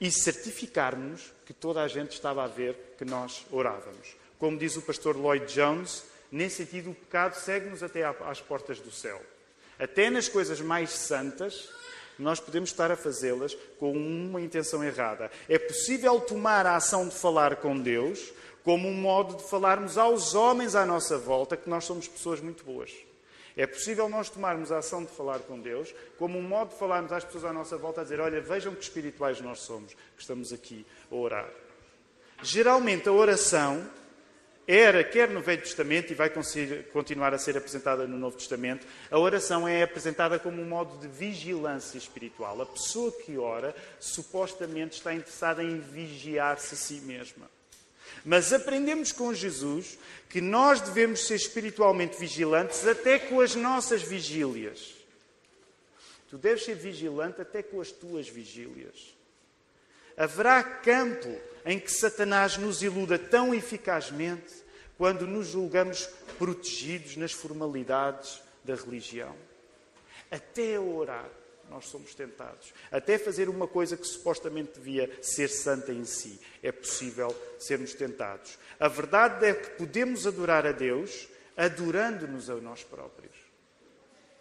e 0.00 0.10
certificarmos 0.10 1.32
que 1.44 1.52
toda 1.52 1.82
a 1.82 1.88
gente 1.88 2.12
estava 2.12 2.44
a 2.44 2.48
ver 2.48 2.94
que 2.96 3.04
nós 3.04 3.44
orávamos. 3.50 4.16
Como 4.38 4.58
diz 4.58 4.76
o 4.76 4.82
pastor 4.82 5.16
Lloyd 5.16 5.52
Jones, 5.52 6.04
nesse 6.32 6.64
sentido, 6.64 6.90
o 6.90 6.94
pecado 6.94 7.34
segue-nos 7.34 7.82
até 7.82 8.04
às 8.04 8.40
portas 8.40 8.80
do 8.80 8.90
céu. 8.90 9.20
Até 9.78 10.10
nas 10.10 10.28
coisas 10.28 10.60
mais 10.60 10.90
santas, 10.90 11.68
nós 12.22 12.40
podemos 12.40 12.70
estar 12.70 12.90
a 12.90 12.96
fazê-las 12.96 13.56
com 13.78 13.92
uma 13.92 14.40
intenção 14.40 14.82
errada. 14.84 15.30
É 15.48 15.58
possível 15.58 16.20
tomar 16.20 16.66
a 16.66 16.76
ação 16.76 17.08
de 17.08 17.14
falar 17.14 17.56
com 17.56 17.78
Deus 17.78 18.32
como 18.62 18.88
um 18.88 18.94
modo 18.94 19.36
de 19.36 19.44
falarmos 19.44 19.96
aos 19.96 20.34
homens 20.34 20.74
à 20.74 20.84
nossa 20.84 21.16
volta 21.16 21.56
que 21.56 21.68
nós 21.68 21.84
somos 21.84 22.06
pessoas 22.06 22.40
muito 22.40 22.64
boas. 22.64 22.92
É 23.56 23.66
possível 23.66 24.08
nós 24.08 24.30
tomarmos 24.30 24.70
a 24.70 24.78
ação 24.78 25.04
de 25.04 25.10
falar 25.10 25.40
com 25.40 25.60
Deus 25.60 25.94
como 26.18 26.38
um 26.38 26.42
modo 26.42 26.70
de 26.70 26.78
falarmos 26.78 27.12
às 27.12 27.24
pessoas 27.24 27.44
à 27.44 27.52
nossa 27.52 27.76
volta 27.76 28.00
a 28.00 28.04
dizer: 28.04 28.20
Olha, 28.20 28.40
vejam 28.40 28.74
que 28.74 28.82
espirituais 28.82 29.40
nós 29.40 29.60
somos, 29.60 29.92
que 29.92 30.20
estamos 30.20 30.52
aqui 30.52 30.86
a 31.10 31.14
orar. 31.14 31.50
Geralmente 32.42 33.08
a 33.08 33.12
oração 33.12 33.86
era, 34.66 35.02
quer 35.02 35.28
no 35.28 35.40
Velho 35.40 35.62
Testamento 35.62 36.12
e 36.12 36.14
vai 36.14 36.30
continuar 36.92 37.34
a 37.34 37.38
ser 37.38 37.56
apresentada 37.56 38.06
no 38.06 38.16
Novo 38.16 38.36
Testamento, 38.36 38.86
a 39.10 39.18
oração 39.18 39.66
é 39.66 39.82
apresentada 39.82 40.38
como 40.38 40.62
um 40.62 40.64
modo 40.64 40.98
de 40.98 41.08
vigilância 41.08 41.98
espiritual. 41.98 42.60
A 42.62 42.66
pessoa 42.66 43.10
que 43.10 43.36
ora 43.36 43.74
supostamente 43.98 44.96
está 44.96 45.12
interessada 45.12 45.64
em 45.64 45.80
vigiar-se 45.80 46.74
a 46.74 46.78
si 46.78 46.94
mesma. 47.00 47.50
Mas 48.24 48.52
aprendemos 48.52 49.12
com 49.12 49.32
Jesus 49.32 49.98
que 50.28 50.40
nós 50.40 50.80
devemos 50.80 51.26
ser 51.26 51.36
espiritualmente 51.36 52.18
vigilantes 52.18 52.86
até 52.86 53.18
com 53.18 53.40
as 53.40 53.54
nossas 53.54 54.02
vigílias. 54.02 54.94
Tu 56.28 56.38
deves 56.38 56.64
ser 56.64 56.76
vigilante 56.76 57.40
até 57.40 57.62
com 57.62 57.80
as 57.80 57.90
tuas 57.90 58.28
vigílias. 58.28 59.16
Haverá 60.16 60.62
campo 60.62 61.34
em 61.64 61.78
que 61.78 61.90
Satanás 61.90 62.56
nos 62.56 62.82
iluda 62.82 63.18
tão 63.18 63.54
eficazmente 63.54 64.52
quando 64.96 65.26
nos 65.26 65.48
julgamos 65.48 66.06
protegidos 66.38 67.16
nas 67.16 67.32
formalidades 67.32 68.42
da 68.64 68.74
religião. 68.74 69.34
Até 70.30 70.78
orar, 70.78 71.28
nós 71.68 71.86
somos 71.86 72.14
tentados. 72.14 72.72
Até 72.90 73.18
fazer 73.18 73.48
uma 73.48 73.66
coisa 73.66 73.96
que 73.96 74.06
supostamente 74.06 74.78
devia 74.78 75.10
ser 75.22 75.48
santa 75.48 75.92
em 75.92 76.04
si, 76.04 76.40
é 76.62 76.70
possível 76.70 77.34
sermos 77.58 77.94
tentados. 77.94 78.58
A 78.78 78.88
verdade 78.88 79.46
é 79.46 79.54
que 79.54 79.70
podemos 79.70 80.26
adorar 80.26 80.66
a 80.66 80.72
Deus 80.72 81.28
adorando-nos 81.56 82.48
a 82.48 82.54
nós 82.56 82.82
próprios. 82.82 83.34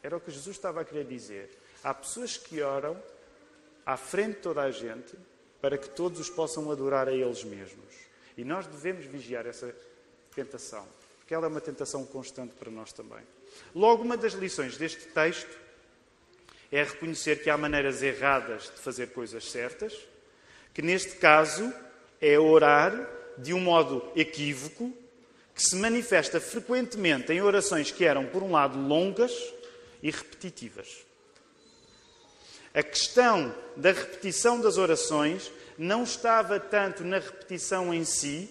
Era 0.02 0.16
o 0.16 0.22
que 0.22 0.32
Jesus 0.32 0.56
estava 0.56 0.82
a 0.82 0.86
querer 0.86 1.06
dizer. 1.06 1.50
Há 1.84 1.94
pessoas 1.94 2.38
que 2.38 2.62
oram 2.62 3.02
à 3.86 3.98
frente 3.98 4.36
de 4.36 4.42
toda 4.42 4.62
a 4.62 4.72
gente 4.72 5.18
para 5.62 5.78
que 5.78 5.90
todos 5.90 6.20
os 6.20 6.30
possam 6.30 6.72
adorar 6.72 7.08
a 7.08 7.14
eles 7.14 7.44
mesmos. 7.44 7.96
E 8.38 8.44
nós 8.44 8.66
devemos 8.68 9.06
vigiar 9.06 9.46
essa 9.46 9.76
tentação, 10.34 10.88
porque 11.18 11.34
ela 11.34 11.46
é 11.46 11.50
uma 11.50 11.62
tentação 11.62 12.06
constante 12.06 12.54
para 12.54 12.72
nós 12.72 12.94
também. 12.94 13.22
Logo, 13.76 14.04
uma 14.04 14.16
das 14.16 14.34
lições 14.34 14.78
deste 14.78 15.08
texto 15.08 15.58
é 16.72 16.84
reconhecer 16.84 17.42
que 17.44 17.50
há 17.50 17.58
maneiras 17.58 18.02
erradas 18.02 18.64
de 18.64 18.80
fazer 18.80 19.08
coisas 19.08 19.50
certas, 19.50 19.94
que 20.74 20.82
neste 20.82 21.16
caso 21.18 21.74
é 22.22 22.40
orar 22.40 22.94
de 23.38 23.54
um 23.54 23.60
modo 23.60 24.12
equívoco, 24.16 24.94
que 25.56 25.62
se 25.62 25.76
manifesta 25.76 26.40
frequentemente 26.40 27.34
em 27.34 27.42
orações 27.42 27.92
que 27.92 28.06
eram, 28.06 28.26
por 28.28 28.44
um 28.44 28.52
lado, 28.52 28.80
longas 28.80 29.34
e 30.02 30.12
repetitivas. 30.12 31.09
A 32.74 32.84
questão 32.84 33.54
da 33.76 33.92
repetição 33.92 34.62
das 34.62 34.78
orações 34.78 35.52
não 35.78 36.04
estava 36.04 36.60
tanto 36.60 37.04
na 37.04 37.18
repetição 37.18 37.94
em 37.94 38.04
si, 38.04 38.50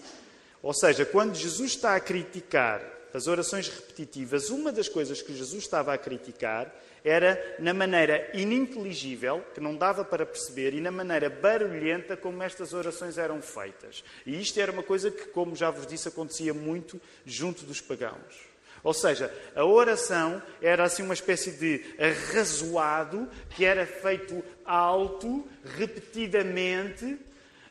ou 0.63 0.75
seja, 0.75 1.05
quando 1.05 1.35
Jesus 1.35 1.73
está 1.73 1.95
a 1.95 2.01
criticar 2.01 2.83
as 3.15 3.27
orações 3.27 3.69
repetitivas, 3.69 4.51
uma 4.51 4.71
das 4.71 4.89
coisas 4.89 5.23
que 5.23 5.35
Jesus 5.35 5.65
estava 5.65 5.93
a 5.93 5.99
criticar 5.99 6.73
era 7.05 7.57
na 7.59 7.73
maneira 7.73 8.29
ininteligível, 8.35 9.45
que 9.55 9.61
não 9.61 9.77
dava 9.77 10.05
para 10.05 10.27
perceber, 10.27 10.75
e 10.75 10.81
na 10.81 10.91
maneira 10.91 11.31
barulhenta 11.31 12.17
como 12.17 12.43
estas 12.43 12.73
orações 12.73 13.19
eram 13.19 13.41
feitas. 13.41 14.05
E 14.27 14.41
isto 14.41 14.59
era 14.59 14.73
uma 14.73 14.83
coisa 14.83 15.11
que, 15.11 15.27
como 15.29 15.57
já 15.57 15.71
vos 15.71 15.87
disse, 15.87 16.09
acontecia 16.09 16.53
muito 16.53 17.01
junto 17.25 17.65
dos 17.65 17.81
pagãos. 17.81 18.49
Ou 18.83 18.95
seja, 18.95 19.33
a 19.55 19.65
oração 19.65 20.43
era 20.63 20.85
assim 20.85 21.03
uma 21.03 21.15
espécie 21.15 21.53
de 21.53 21.85
arrazoado 21.99 23.29
que 23.51 23.65
era 23.65 23.85
feito 23.87 24.43
alto, 24.65 25.47
repetidamente, 25.77 27.19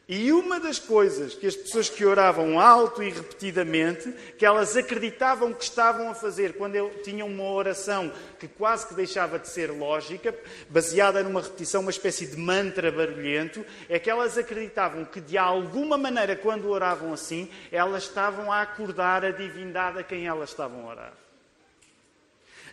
e 0.09 0.31
uma 0.31 0.57
das 0.57 0.79
coisas 0.79 1.35
que 1.35 1.45
as 1.45 1.55
pessoas 1.55 1.89
que 1.89 2.05
oravam 2.05 2.57
alto 2.57 3.03
e 3.03 3.09
repetidamente, 3.09 4.09
que 4.37 4.45
elas 4.45 4.77
acreditavam 4.77 5.53
que 5.53 5.65
estavam 5.65 6.09
a 6.09 6.15
fazer 6.15 6.53
quando 6.53 6.89
tinham 7.03 7.27
uma 7.27 7.43
oração 7.51 8.09
que 8.39 8.47
quase 8.47 8.87
que 8.87 8.93
deixava 8.93 9.37
de 9.37 9.49
ser 9.49 9.69
lógica, 9.69 10.33
baseada 10.69 11.21
numa 11.23 11.41
repetição, 11.41 11.81
uma 11.81 11.91
espécie 11.91 12.25
de 12.25 12.37
mantra 12.37 12.89
barulhento, 12.89 13.65
é 13.89 13.99
que 13.99 14.09
elas 14.09 14.37
acreditavam 14.37 15.03
que 15.03 15.19
de 15.19 15.37
alguma 15.37 15.97
maneira, 15.97 16.37
quando 16.37 16.69
oravam 16.69 17.11
assim, 17.11 17.51
elas 17.69 18.03
estavam 18.03 18.49
a 18.49 18.61
acordar 18.61 19.25
a 19.25 19.31
divindade 19.31 19.99
a 19.99 20.03
quem 20.03 20.25
elas 20.25 20.51
estavam 20.51 20.87
a 20.87 20.91
orar. 20.91 21.13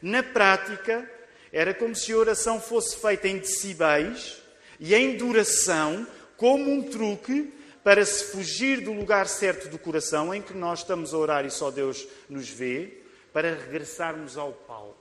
Na 0.01 0.23
prática, 0.23 1.11
era 1.53 1.75
como 1.75 1.97
se 1.97 2.13
a 2.13 2.17
oração 2.17 2.61
fosse 2.61 2.97
feita 2.97 3.27
em 3.27 3.39
decibéis 3.39 4.41
e 4.79 4.95
em 4.95 5.17
duração 5.17 6.07
como 6.37 6.71
um 6.71 6.83
truque 6.83 7.53
para 7.83 8.05
se 8.05 8.33
fugir 8.33 8.81
do 8.81 8.93
lugar 8.93 9.29
certo 9.29 9.69
do 9.69 9.79
coração 9.79 10.35
em 10.35 10.41
que 10.41 10.55
nós 10.55 10.81
estamos 10.81 11.13
a 11.13 11.19
orar 11.19 11.45
e 11.45 11.51
só 11.51 11.71
Deus 11.71 12.07
nos 12.29 12.49
vê, 12.49 13.03
para 13.33 13.55
regressarmos 13.55 14.39
ao 14.39 14.53
palco. 14.53 14.97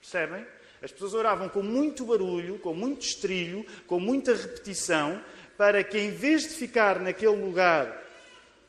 Percebem? 0.00 0.46
As 0.82 0.92
pessoas 0.92 1.14
oravam 1.14 1.48
com 1.48 1.62
muito 1.62 2.04
barulho, 2.04 2.58
com 2.58 2.74
muito 2.74 3.02
estrilho, 3.02 3.66
com 3.86 3.98
muita 3.98 4.34
repetição, 4.34 5.20
para 5.56 5.82
que 5.82 5.98
em 5.98 6.10
vez 6.10 6.42
de 6.42 6.50
ficar 6.50 7.00
naquele 7.00 7.34
lugar 7.34 8.05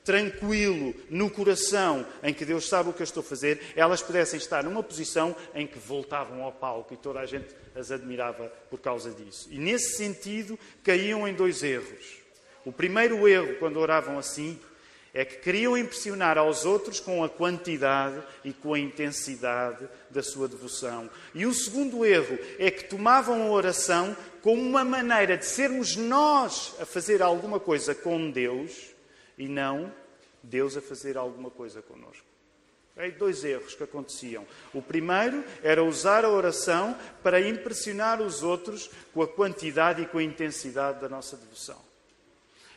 tranquilo 0.08 0.96
no 1.10 1.30
coração 1.30 2.08
em 2.24 2.34
que 2.34 2.46
Deus 2.46 2.70
sabe 2.70 2.90
o 2.90 2.94
que 2.94 3.02
eu 3.02 3.04
estou 3.04 3.20
a 3.20 3.26
fazer, 3.26 3.60
elas 3.76 4.02
pudessem 4.02 4.38
estar 4.38 4.64
numa 4.64 4.82
posição 4.82 5.36
em 5.54 5.68
que 5.68 5.78
voltavam 5.78 6.44
ao 6.44 6.52
palco 6.54 6.94
e 6.94 6.98
toda 6.98 7.20
a 7.20 7.26
gente 7.26 7.54
as 7.76 7.92
admirava 7.92 8.46
por 8.70 8.80
causa 8.80 9.12
disso. 9.12 9.50
E 9.52 9.60
nesse 9.60 9.98
sentido 9.98 10.58
caíam 10.82 11.28
em 11.28 11.34
dois 11.34 11.62
erros. 11.62 12.20
O 12.64 12.72
primeiro 12.72 13.28
erro, 13.28 13.56
quando 13.60 13.82
oravam 13.82 14.18
assim, 14.18 14.58
é 15.14 15.26
que 15.26 15.40
queriam 15.40 15.78
impressionar 15.78 16.38
aos 16.38 16.64
outros 16.64 17.02
com 17.02 17.22
a 17.22 17.28
quantidade 17.28 18.24
e 18.46 18.54
com 18.54 18.74
a 18.74 18.80
intensidade 18.80 19.90
da 20.10 20.24
sua 20.24 20.48
devoção. 20.48 21.10
E 21.36 21.46
o 21.46 21.54
segundo 21.54 22.06
erro 22.06 22.40
é 22.58 22.72
que 22.72 22.86
tomavam 22.86 23.42
a 23.42 23.52
oração 23.52 24.16
como 24.42 24.62
uma 24.62 24.86
maneira 24.86 25.36
de 25.36 25.46
sermos 25.46 25.98
nós 25.98 26.76
a 26.80 26.86
fazer 26.86 27.22
alguma 27.22 27.60
coisa 27.60 27.94
com 27.94 28.32
Deus 28.32 28.96
e 29.38 29.48
não 29.48 29.92
Deus 30.42 30.78
a 30.78 30.82
fazer 30.82 31.18
alguma 31.18 31.50
coisa 31.50 31.82
connosco. 31.82 32.26
Aí 32.96 33.12
dois 33.12 33.44
erros 33.44 33.76
que 33.76 33.84
aconteciam. 33.84 34.46
O 34.74 34.82
primeiro 34.82 35.44
era 35.62 35.84
usar 35.84 36.26
a 36.26 36.30
oração 36.30 36.98
para 37.22 37.40
impressionar 37.40 38.22
os 38.22 38.42
outros 38.42 38.90
com 39.14 39.22
a 39.22 39.28
quantidade 39.28 40.02
e 40.02 40.06
com 40.08 40.18
a 40.18 40.24
intensidade 40.24 41.00
da 41.00 41.08
nossa 41.08 41.38
devoção. 41.38 41.80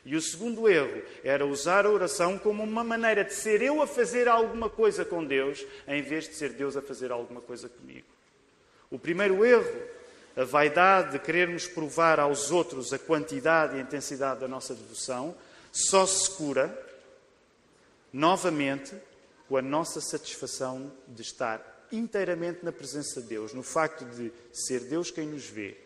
E 0.05 0.17
o 0.17 0.21
segundo 0.21 0.69
erro 0.69 1.03
era 1.25 1.47
usar 1.47 1.87
a 1.87 1.91
oração 1.91 2.39
como 2.39 2.63
uma 2.63 2.85
maneira 2.85 3.25
de 3.25 3.35
ser 3.35 3.63
eu 3.63 3.81
a 3.83 3.87
fazer 3.87 4.29
alguma 4.29 4.69
coisa 4.69 5.05
com 5.05 5.25
Deus, 5.25 5.65
em 5.87 6.03
vez 6.03 6.29
de 6.29 6.35
ser 6.35 6.51
Deus 6.51 6.77
a 6.77 6.83
fazer 6.83 7.11
alguma 7.11 7.41
coisa 7.41 7.69
comigo. 7.69 8.07
O 8.91 8.99
primeiro 8.99 9.45
erro, 9.45 9.83
a 10.37 10.45
vaidade 10.45 11.13
de 11.13 11.19
querermos 11.19 11.67
provar 11.67 12.19
aos 12.19 12.51
outros 12.51 12.93
a 12.93 12.99
quantidade 12.99 13.77
e 13.77 13.79
a 13.79 13.83
intensidade 13.83 14.41
da 14.41 14.49
nossa 14.49 14.75
devoção, 14.75 15.35
só 15.73 16.07
se 16.07 16.31
cura 16.31 16.87
novamente 18.13 18.95
com 19.49 19.57
a 19.57 19.63
nossa 19.63 20.01
satisfação 20.01 20.93
de 21.09 21.23
estar 21.23 21.89
inteiramente 21.93 22.65
na 22.65 22.73
presença 22.73 23.21
de 23.21 23.29
Deus, 23.29 23.53
no 23.53 23.63
facto 23.63 24.05
de 24.05 24.33
ser 24.53 24.81
Deus 24.81 25.11
quem 25.11 25.27
nos 25.27 25.47
vê 25.47 25.77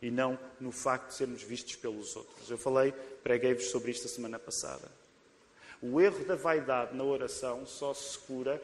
e 0.00 0.10
não 0.10 0.38
no 0.60 0.72
facto 0.72 1.08
de 1.08 1.14
sermos 1.14 1.42
vistos 1.42 1.76
pelos 1.76 2.16
outros. 2.16 2.50
Eu 2.50 2.58
falei, 2.58 2.92
preguei-vos 3.22 3.66
sobre 3.66 3.90
isto 3.90 4.06
a 4.06 4.10
semana 4.10 4.38
passada. 4.38 4.90
O 5.80 6.00
erro 6.00 6.24
da 6.24 6.34
vaidade 6.34 6.96
na 6.96 7.04
oração 7.04 7.66
só 7.66 7.92
se 7.92 8.18
cura, 8.18 8.60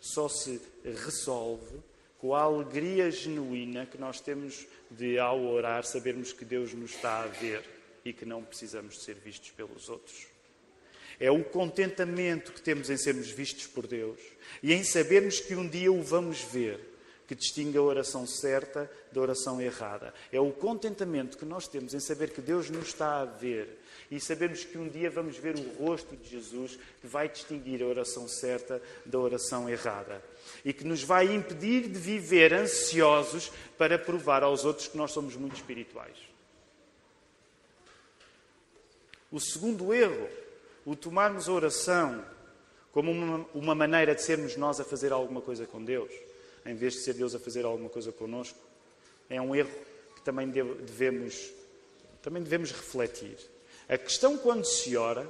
só 0.00 0.28
se 0.28 0.60
resolve 0.84 1.80
com 2.18 2.34
a 2.34 2.42
alegria 2.42 3.10
genuína 3.10 3.84
que 3.84 3.98
nós 3.98 4.20
temos 4.20 4.66
de, 4.90 5.18
ao 5.18 5.44
orar, 5.44 5.84
sabermos 5.84 6.32
que 6.32 6.44
Deus 6.44 6.72
nos 6.72 6.92
está 6.92 7.22
a 7.22 7.26
ver 7.26 7.68
e 8.04 8.12
que 8.12 8.24
não 8.24 8.42
precisamos 8.42 8.96
de 8.96 9.04
ser 9.04 9.14
vistos 9.14 9.50
pelos 9.50 9.88
outros. 9.88 10.26
É 11.20 11.30
o 11.30 11.44
contentamento 11.44 12.52
que 12.52 12.60
temos 12.60 12.90
em 12.90 12.96
sermos 12.96 13.30
vistos 13.30 13.66
por 13.66 13.86
Deus 13.86 14.18
e 14.62 14.72
em 14.72 14.82
sabermos 14.82 15.40
que 15.40 15.54
um 15.54 15.68
dia 15.68 15.92
o 15.92 16.02
vamos 16.02 16.40
ver, 16.40 16.80
que 17.28 17.34
distingue 17.34 17.78
a 17.78 17.82
oração 17.82 18.26
certa 18.26 18.90
da 19.12 19.20
oração 19.20 19.60
errada. 19.60 20.12
É 20.32 20.40
o 20.40 20.50
contentamento 20.50 21.38
que 21.38 21.44
nós 21.44 21.68
temos 21.68 21.94
em 21.94 22.00
saber 22.00 22.30
que 22.30 22.40
Deus 22.40 22.70
nos 22.70 22.88
está 22.88 23.20
a 23.20 23.24
ver 23.24 23.78
e 24.10 24.18
sabermos 24.18 24.64
que 24.64 24.76
um 24.76 24.88
dia 24.88 25.10
vamos 25.10 25.36
ver 25.36 25.54
o 25.54 25.84
rosto 25.84 26.16
de 26.16 26.28
Jesus 26.28 26.78
que 27.00 27.06
vai 27.06 27.28
distinguir 27.28 27.82
a 27.82 27.86
oração 27.86 28.26
certa 28.26 28.82
da 29.06 29.18
oração 29.18 29.68
errada 29.68 30.22
e 30.64 30.72
que 30.72 30.84
nos 30.84 31.02
vai 31.02 31.32
impedir 31.32 31.88
de 31.88 31.98
viver 31.98 32.52
ansiosos 32.52 33.52
para 33.78 33.98
provar 33.98 34.42
aos 34.42 34.64
outros 34.64 34.88
que 34.88 34.96
nós 34.96 35.12
somos 35.12 35.36
muito 35.36 35.54
espirituais. 35.54 36.31
O 39.32 39.40
segundo 39.40 39.94
erro, 39.94 40.28
o 40.84 40.94
tomarmos 40.94 41.48
a 41.48 41.52
oração 41.52 42.22
como 42.92 43.10
uma, 43.10 43.46
uma, 43.54 43.74
maneira 43.74 44.14
de 44.14 44.20
sermos 44.20 44.56
nós 44.58 44.78
a 44.78 44.84
fazer 44.84 45.10
alguma 45.10 45.40
coisa 45.40 45.64
com 45.66 45.82
Deus, 45.82 46.12
em 46.66 46.74
vez 46.74 46.92
de 46.92 47.00
ser 47.00 47.14
Deus 47.14 47.34
a 47.34 47.38
fazer 47.38 47.64
alguma 47.64 47.88
coisa 47.88 48.12
connosco, 48.12 48.58
é 49.30 49.40
um 49.40 49.56
erro 49.56 49.72
que 50.14 50.20
também 50.20 50.50
devemos, 50.50 51.50
também 52.20 52.42
devemos 52.42 52.70
refletir. 52.70 53.38
A 53.88 53.96
questão 53.96 54.36
quando 54.36 54.66
se 54.66 54.94
ora 54.98 55.26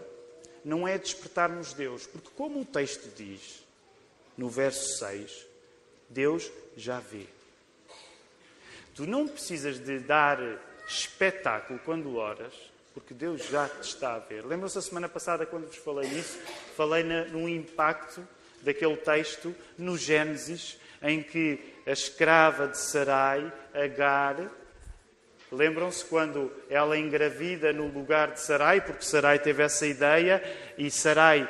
não 0.64 0.86
é 0.86 0.98
despertarmos 0.98 1.72
Deus, 1.72 2.04
porque 2.04 2.30
como 2.36 2.60
o 2.60 2.64
texto 2.64 3.08
diz, 3.16 3.62
no 4.36 4.48
verso 4.48 4.98
6, 4.98 5.46
Deus 6.08 6.50
já 6.76 6.98
vê. 6.98 7.26
Tu 8.96 9.06
não 9.06 9.28
precisas 9.28 9.78
de 9.78 10.00
dar 10.00 10.38
espetáculo 10.88 11.78
quando 11.84 12.16
oras, 12.16 12.52
porque 12.94 13.14
Deus 13.14 13.46
já 13.48 13.68
te 13.68 13.82
está 13.82 14.14
a 14.14 14.18
ver. 14.18 14.44
Lembram-se 14.44 14.74
da 14.74 14.82
semana 14.82 15.08
passada, 15.08 15.46
quando 15.46 15.66
vos 15.66 15.76
falei 15.76 16.08
nisso? 16.08 16.38
Falei 16.76 17.02
na, 17.02 17.24
no 17.24 17.48
impacto 17.48 18.26
daquele 18.62 18.96
texto 18.96 19.54
no 19.76 19.96
Gênesis, 19.96 20.78
em 21.02 21.22
que 21.22 21.58
a 21.86 21.90
escrava 21.90 22.68
de 22.68 22.78
Sarai, 22.78 23.52
Agar, 23.74 24.36
lembram-se 25.50 26.04
quando 26.04 26.52
ela 26.68 26.96
engravida 26.96 27.72
no 27.72 27.86
lugar 27.88 28.32
de 28.32 28.40
Sarai, 28.40 28.80
porque 28.80 29.04
Sarai 29.04 29.38
teve 29.38 29.62
essa 29.62 29.86
ideia 29.86 30.42
e 30.78 30.90
Sarai 30.90 31.48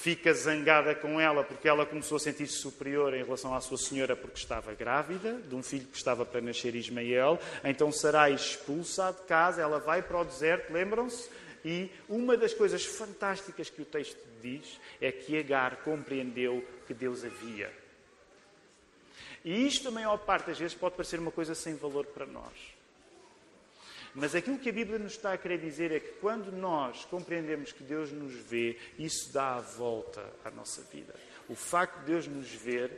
fica 0.00 0.32
zangada 0.32 0.94
com 0.94 1.20
ela 1.20 1.44
porque 1.44 1.68
ela 1.68 1.84
começou 1.84 2.16
a 2.16 2.20
sentir-se 2.20 2.54
superior 2.54 3.12
em 3.14 3.22
relação 3.22 3.54
à 3.54 3.60
sua 3.60 3.76
senhora 3.76 4.16
porque 4.16 4.38
estava 4.38 4.74
grávida 4.74 5.34
de 5.34 5.54
um 5.54 5.62
filho 5.62 5.86
que 5.86 5.96
estava 5.96 6.24
para 6.24 6.40
nascer 6.40 6.74
Ismael. 6.74 7.38
Então 7.62 7.92
Sarai 7.92 8.32
expulsa 8.32 9.12
de 9.12 9.22
casa, 9.26 9.60
ela 9.60 9.78
vai 9.78 10.02
para 10.02 10.18
o 10.18 10.24
deserto, 10.24 10.72
lembram-se? 10.72 11.28
E 11.62 11.90
uma 12.08 12.36
das 12.36 12.54
coisas 12.54 12.84
fantásticas 12.84 13.68
que 13.68 13.82
o 13.82 13.84
texto 13.84 14.18
diz 14.40 14.80
é 15.00 15.12
que 15.12 15.38
Agar 15.38 15.76
compreendeu 15.82 16.64
que 16.86 16.94
Deus 16.94 17.22
havia. 17.22 17.70
E 19.44 19.66
isto, 19.66 19.88
a 19.88 19.90
maior 19.90 20.18
parte 20.18 20.46
das 20.46 20.58
vezes, 20.58 20.74
pode 20.74 20.94
parecer 20.94 21.18
uma 21.18 21.30
coisa 21.30 21.54
sem 21.54 21.76
valor 21.76 22.06
para 22.06 22.24
nós. 22.24 22.79
Mas 24.14 24.34
aquilo 24.34 24.58
que 24.58 24.68
a 24.68 24.72
Bíblia 24.72 24.98
nos 24.98 25.12
está 25.12 25.32
a 25.32 25.38
querer 25.38 25.58
dizer 25.58 25.92
é 25.92 26.00
que 26.00 26.12
quando 26.20 26.50
nós 26.50 27.04
compreendemos 27.04 27.72
que 27.72 27.84
Deus 27.84 28.10
nos 28.10 28.34
vê, 28.34 28.76
isso 28.98 29.32
dá 29.32 29.56
a 29.56 29.60
volta 29.60 30.24
à 30.44 30.50
nossa 30.50 30.82
vida. 30.82 31.14
O 31.48 31.54
facto 31.54 32.00
de 32.00 32.06
Deus 32.06 32.26
nos 32.26 32.50
ver 32.50 32.90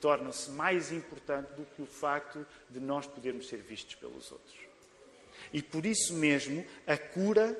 torna-se 0.00 0.50
mais 0.50 0.92
importante 0.92 1.52
do 1.54 1.64
que 1.64 1.82
o 1.82 1.86
facto 1.86 2.44
de 2.68 2.80
nós 2.80 3.06
podermos 3.06 3.48
ser 3.48 3.58
vistos 3.58 3.94
pelos 3.94 4.30
outros. 4.32 4.56
E 5.52 5.62
por 5.62 5.86
isso 5.86 6.14
mesmo, 6.14 6.64
a 6.86 6.96
cura, 6.96 7.56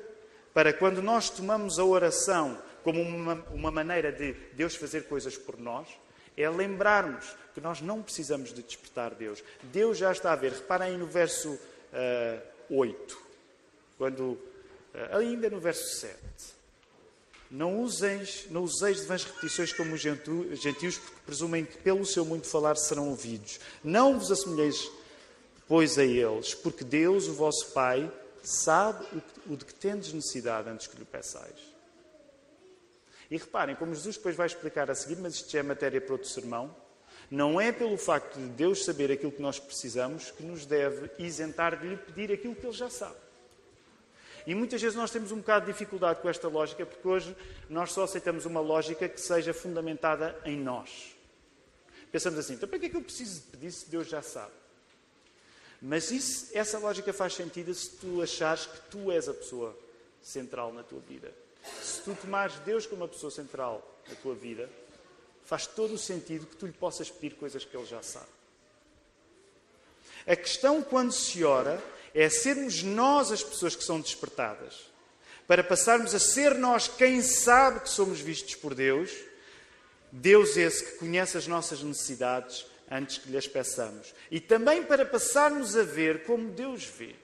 para 0.53 0.73
quando 0.73 1.01
nós 1.01 1.29
tomamos 1.29 1.79
a 1.79 1.85
oração 1.85 2.61
como 2.83 3.01
uma, 3.01 3.33
uma 3.51 3.71
maneira 3.71 4.11
de 4.11 4.33
Deus 4.53 4.75
fazer 4.75 5.07
coisas 5.07 5.37
por 5.37 5.57
nós, 5.57 5.87
é 6.35 6.47
lembrarmos 6.49 7.35
que 7.53 7.61
nós 7.61 7.81
não 7.81 8.03
precisamos 8.03 8.53
de 8.53 8.61
despertar 8.61 9.15
Deus. 9.15 9.43
Deus 9.63 9.97
já 9.97 10.11
está 10.11 10.31
a 10.31 10.35
ver. 10.35 10.51
Reparem 10.51 10.97
no 10.97 11.07
verso 11.07 11.49
uh, 11.53 12.56
8, 12.69 13.17
quando, 13.97 14.21
uh, 14.31 15.17
ainda 15.17 15.49
no 15.49 15.59
verso 15.59 15.99
7. 15.99 16.17
Não 17.49 17.81
useis, 17.81 18.45
não 18.49 18.63
useis 18.63 19.01
de 19.01 19.05
vãs 19.05 19.23
repetições 19.23 19.71
como 19.71 19.93
os 19.93 20.01
gentios, 20.01 20.97
porque 20.97 21.21
presumem 21.25 21.63
que 21.63 21.77
pelo 21.77 22.05
seu 22.05 22.25
muito 22.25 22.45
falar 22.45 22.75
serão 22.75 23.09
ouvidos. 23.09 23.59
Não 23.81 24.19
vos 24.19 24.31
assemelheis, 24.31 24.91
pois, 25.65 25.97
a 25.97 26.03
eles, 26.03 26.53
porque 26.53 26.83
Deus, 26.83 27.27
o 27.27 27.33
vosso 27.33 27.71
Pai, 27.71 28.11
sabe 28.43 29.05
o, 29.45 29.55
de 29.55 29.63
que 29.63 29.73
tendes 29.73 30.11
necessidade 30.11 30.69
antes 30.69 30.87
que 30.87 30.97
lhe 30.97 31.05
peçais. 31.05 31.77
E 33.29 33.37
reparem, 33.37 33.75
como 33.75 33.93
Jesus 33.93 34.17
depois 34.17 34.35
vai 34.35 34.47
explicar 34.47 34.89
a 34.89 34.95
seguir, 34.95 35.17
mas 35.17 35.35
isto 35.35 35.49
já 35.49 35.59
é 35.59 35.63
matéria 35.63 35.99
para 36.01 36.13
outro 36.13 36.29
sermão, 36.29 36.73
não 37.29 37.59
é 37.59 37.71
pelo 37.71 37.97
facto 37.97 38.35
de 38.35 38.47
Deus 38.47 38.85
saber 38.85 39.11
aquilo 39.11 39.31
que 39.31 39.41
nós 39.41 39.59
precisamos 39.59 40.31
que 40.31 40.43
nos 40.43 40.65
deve 40.65 41.11
isentar 41.19 41.77
de 41.77 41.87
lhe 41.87 41.97
pedir 41.97 42.31
aquilo 42.31 42.55
que 42.55 42.65
Ele 42.65 42.73
já 42.73 42.89
sabe. 42.89 43.15
E 44.45 44.55
muitas 44.55 44.81
vezes 44.81 44.95
nós 44.95 45.11
temos 45.11 45.33
um 45.33 45.37
bocado 45.37 45.65
de 45.65 45.73
dificuldade 45.73 46.21
com 46.21 46.29
esta 46.29 46.47
lógica, 46.47 46.85
porque 46.85 47.05
hoje 47.05 47.35
nós 47.69 47.91
só 47.91 48.03
aceitamos 48.03 48.45
uma 48.45 48.61
lógica 48.61 49.09
que 49.09 49.19
seja 49.19 49.53
fundamentada 49.53 50.39
em 50.45 50.57
nós. 50.57 51.17
Pensamos 52.09 52.39
assim, 52.39 52.53
então 52.53 52.69
para 52.69 52.79
que 52.79 52.85
é 52.85 52.89
que 52.89 52.95
eu 52.95 53.01
preciso 53.01 53.41
de 53.41 53.47
pedir 53.47 53.71
se 53.73 53.89
Deus 53.89 54.07
já 54.07 54.21
sabe? 54.21 54.53
Mas 55.81 56.11
isso, 56.11 56.49
essa 56.53 56.79
lógica 56.79 57.11
faz 57.11 57.33
sentido 57.33 57.73
se 57.73 57.89
tu 57.97 58.21
achares 58.21 58.65
que 58.65 58.79
tu 58.89 59.11
és 59.11 59.27
a 59.27 59.33
pessoa 59.33 59.77
central 60.21 60.73
na 60.73 60.81
tua 60.81 61.01
vida. 61.01 61.31
Se 61.81 62.01
tu 62.01 62.15
tomares 62.15 62.55
Deus 62.59 62.85
como 62.85 63.03
a 63.03 63.07
pessoa 63.07 63.29
central 63.29 63.85
na 64.07 64.15
tua 64.15 64.33
vida, 64.33 64.69
faz 65.47 65.65
todo 65.65 65.93
o 65.93 65.97
sentido 65.97 66.45
que 66.45 66.57
tu 66.57 66.65
lhe 66.65 66.73
possas 66.73 67.09
pedir 67.09 67.35
coisas 67.35 67.63
que 67.63 67.75
ele 67.75 67.85
já 67.85 68.03
sabe. 68.03 68.27
A 70.27 70.35
questão 70.35 70.83
quando 70.83 71.13
se 71.13 71.41
ora 71.45 71.81
é 72.13 72.29
sermos 72.29 72.83
nós 72.83 73.31
as 73.31 73.41
pessoas 73.41 73.73
que 73.73 73.83
são 73.83 74.01
despertadas. 74.01 74.91
Para 75.47 75.63
passarmos 75.63 76.13
a 76.13 76.19
ser 76.19 76.53
nós 76.55 76.89
quem 76.89 77.21
sabe 77.21 77.79
que 77.79 77.89
somos 77.89 78.19
vistos 78.19 78.55
por 78.55 78.75
Deus, 78.75 79.09
Deus 80.11 80.57
esse 80.57 80.83
que 80.83 80.97
conhece 80.97 81.37
as 81.37 81.47
nossas 81.47 81.81
necessidades 81.81 82.65
antes 82.91 83.17
que 83.17 83.31
lhes 83.31 83.47
peçamos. 83.47 84.13
E 84.29 84.41
também 84.41 84.83
para 84.83 85.05
passarmos 85.05 85.77
a 85.77 85.83
ver 85.83 86.25
como 86.25 86.51
Deus 86.51 86.83
vê. 86.83 87.15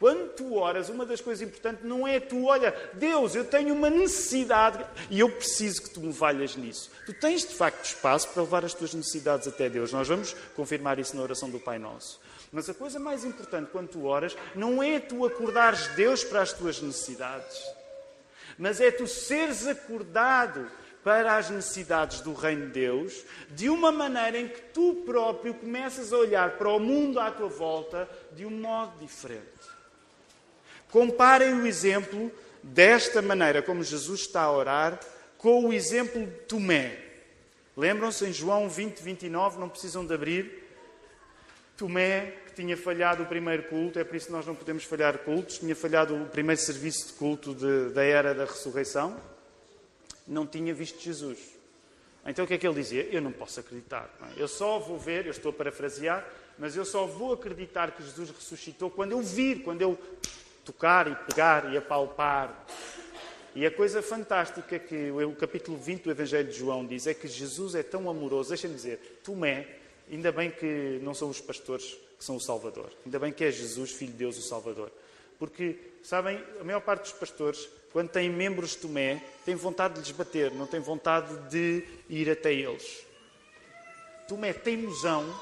Quando 0.00 0.30
tu 0.30 0.54
oras, 0.54 0.88
uma 0.88 1.04
das 1.04 1.20
coisas 1.20 1.46
importantes 1.46 1.84
não 1.84 2.08
é 2.08 2.18
tu, 2.18 2.46
olha, 2.46 2.74
Deus, 2.94 3.34
eu 3.34 3.44
tenho 3.44 3.74
uma 3.74 3.90
necessidade 3.90 4.82
e 5.10 5.20
eu 5.20 5.30
preciso 5.30 5.82
que 5.82 5.90
tu 5.90 6.00
me 6.00 6.10
valhas 6.10 6.56
nisso. 6.56 6.90
Tu 7.04 7.12
tens 7.12 7.42
de 7.42 7.54
facto 7.54 7.84
espaço 7.84 8.30
para 8.30 8.42
levar 8.42 8.64
as 8.64 8.72
tuas 8.72 8.94
necessidades 8.94 9.46
até 9.46 9.68
Deus. 9.68 9.92
Nós 9.92 10.08
vamos 10.08 10.34
confirmar 10.56 10.98
isso 10.98 11.14
na 11.14 11.22
oração 11.22 11.50
do 11.50 11.60
Pai 11.60 11.78
Nosso. 11.78 12.18
Mas 12.50 12.70
a 12.70 12.72
coisa 12.72 12.98
mais 12.98 13.26
importante 13.26 13.70
quando 13.70 13.88
tu 13.88 14.06
oras 14.06 14.34
não 14.54 14.82
é 14.82 14.98
tu 14.98 15.26
acordares 15.26 15.88
Deus 15.88 16.24
para 16.24 16.40
as 16.40 16.54
tuas 16.54 16.80
necessidades, 16.80 17.62
mas 18.56 18.80
é 18.80 18.90
tu 18.90 19.06
seres 19.06 19.66
acordado 19.66 20.66
para 21.04 21.36
as 21.36 21.50
necessidades 21.50 22.22
do 22.22 22.32
Reino 22.32 22.66
de 22.66 22.72
Deus 22.72 23.22
de 23.50 23.68
uma 23.68 23.92
maneira 23.92 24.38
em 24.38 24.48
que 24.48 24.62
tu 24.72 25.02
próprio 25.04 25.52
começas 25.52 26.10
a 26.10 26.16
olhar 26.16 26.56
para 26.56 26.70
o 26.70 26.80
mundo 26.80 27.20
à 27.20 27.30
tua 27.30 27.48
volta 27.48 28.08
de 28.32 28.46
um 28.46 28.50
modo 28.50 28.98
diferente. 28.98 29.69
Comparem 30.90 31.54
o 31.54 31.66
exemplo 31.66 32.30
desta 32.62 33.22
maneira, 33.22 33.62
como 33.62 33.82
Jesus 33.82 34.20
está 34.20 34.42
a 34.42 34.52
orar, 34.52 35.00
com 35.38 35.66
o 35.66 35.72
exemplo 35.72 36.26
de 36.26 36.32
Tomé. 36.46 36.98
Lembram-se 37.76 38.26
em 38.26 38.32
João 38.32 38.68
20, 38.68 39.00
29, 39.00 39.58
não 39.58 39.68
precisam 39.68 40.04
de 40.04 40.12
abrir. 40.12 40.68
Tomé, 41.76 42.34
que 42.46 42.52
tinha 42.54 42.76
falhado 42.76 43.22
o 43.22 43.26
primeiro 43.26 43.62
culto, 43.62 43.98
é 43.98 44.04
por 44.04 44.16
isso 44.16 44.26
que 44.26 44.32
nós 44.32 44.46
não 44.46 44.54
podemos 44.54 44.84
falhar 44.84 45.16
cultos, 45.18 45.58
tinha 45.58 45.74
falhado 45.74 46.14
o 46.14 46.26
primeiro 46.26 46.60
serviço 46.60 47.06
de 47.06 47.12
culto 47.14 47.54
de, 47.54 47.88
da 47.90 48.04
era 48.04 48.34
da 48.34 48.44
ressurreição, 48.44 49.16
não 50.26 50.46
tinha 50.46 50.74
visto 50.74 51.00
Jesus. 51.00 51.38
Então 52.26 52.44
o 52.44 52.48
que 52.48 52.54
é 52.54 52.58
que 52.58 52.66
ele 52.66 52.74
dizia? 52.74 53.08
Eu 53.10 53.22
não 53.22 53.32
posso 53.32 53.60
acreditar. 53.60 54.14
Não 54.20 54.28
é? 54.28 54.32
Eu 54.36 54.46
só 54.46 54.78
vou 54.78 54.98
ver, 54.98 55.24
eu 55.24 55.30
estou 55.30 55.50
a 55.50 55.54
parafrasear, 55.54 56.28
mas 56.58 56.76
eu 56.76 56.84
só 56.84 57.06
vou 57.06 57.32
acreditar 57.32 57.92
que 57.92 58.02
Jesus 58.02 58.30
ressuscitou 58.30 58.90
quando 58.90 59.12
eu 59.12 59.22
vir, 59.22 59.62
quando 59.62 59.80
eu 59.80 59.98
tocar 60.72 61.10
e 61.10 61.14
pegar 61.14 61.72
e 61.72 61.76
apalpar. 61.76 62.66
E 63.54 63.66
a 63.66 63.70
coisa 63.70 64.00
fantástica 64.00 64.78
que 64.78 65.10
o 65.10 65.34
capítulo 65.34 65.76
20 65.76 66.04
do 66.04 66.10
Evangelho 66.10 66.48
de 66.48 66.58
João 66.58 66.86
diz 66.86 67.06
é 67.06 67.14
que 67.14 67.26
Jesus 67.26 67.74
é 67.74 67.82
tão 67.82 68.08
amoroso. 68.08 68.50
Deixem-me 68.50 68.76
dizer, 68.76 69.20
Tomé 69.24 69.80
Ainda 70.10 70.32
bem 70.32 70.50
que 70.50 70.98
não 71.02 71.14
são 71.14 71.30
os 71.30 71.40
pastores 71.40 71.96
que 72.18 72.24
são 72.24 72.34
o 72.34 72.40
Salvador. 72.40 72.90
Ainda 73.06 73.18
bem 73.18 73.32
que 73.32 73.44
é 73.44 73.50
Jesus, 73.50 73.92
Filho 73.92 74.10
de 74.10 74.18
Deus, 74.18 74.36
o 74.36 74.42
Salvador. 74.42 74.90
Porque, 75.38 75.78
sabem, 76.02 76.44
a 76.60 76.64
maior 76.64 76.80
parte 76.80 77.02
dos 77.02 77.12
pastores, 77.12 77.68
quando 77.92 78.08
têm 78.08 78.28
membros 78.28 78.70
de 78.70 78.78
Tomé, 78.78 79.22
têm 79.44 79.54
vontade 79.54 79.94
de 79.94 80.00
lhes 80.00 80.10
bater, 80.10 80.50
não 80.52 80.66
têm 80.66 80.80
vontade 80.80 81.32
de 81.48 81.86
ir 82.08 82.28
até 82.28 82.52
eles. 82.52 83.06
Tomé 84.26 84.52
tem 84.52 84.80
ilusão, 84.80 85.32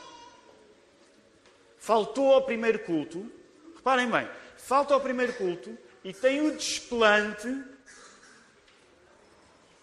faltou 1.79 2.35
ao 2.35 2.43
primeiro 2.43 2.81
culto, 2.81 3.27
reparem 3.75 4.09
bem, 4.11 4.29
falta 4.59 4.93
ao 4.93 5.01
primeiro 5.01 5.33
culto 5.35 5.77
e 6.05 6.13
tem 6.13 6.47
o 6.47 6.57
desplante 6.57 7.49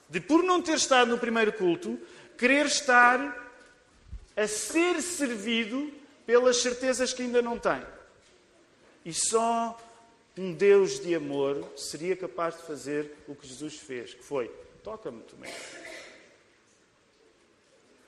de, 0.10 0.20
por 0.20 0.44
não 0.44 0.62
ter 0.62 0.76
estado 0.76 1.10
no 1.10 1.18
primeiro 1.18 1.52
culto, 1.54 2.00
querer 2.38 2.68
estar 2.68 3.44
a 4.36 4.48
ser 4.48 5.02
servido 5.02 5.92
pelas 6.26 6.58
certezas 6.62 7.14
que 7.14 7.24
ainda 7.24 7.42
não 7.42 7.58
tem. 7.58 7.82
E 9.04 9.14
só 9.14 9.80
um 10.38 10.54
Deus 10.54 11.00
de 11.00 11.16
amor 11.16 11.66
seria 11.78 12.16
capaz 12.16 12.56
de 12.58 12.64
fazer 12.64 13.12
o 13.28 13.36
que 13.36 13.48
Jesus 13.48 13.76
fez, 13.76 14.14
que 14.14 14.24
foi: 14.24 14.48
toca-me, 14.84 15.22
Tomé. 15.24 15.50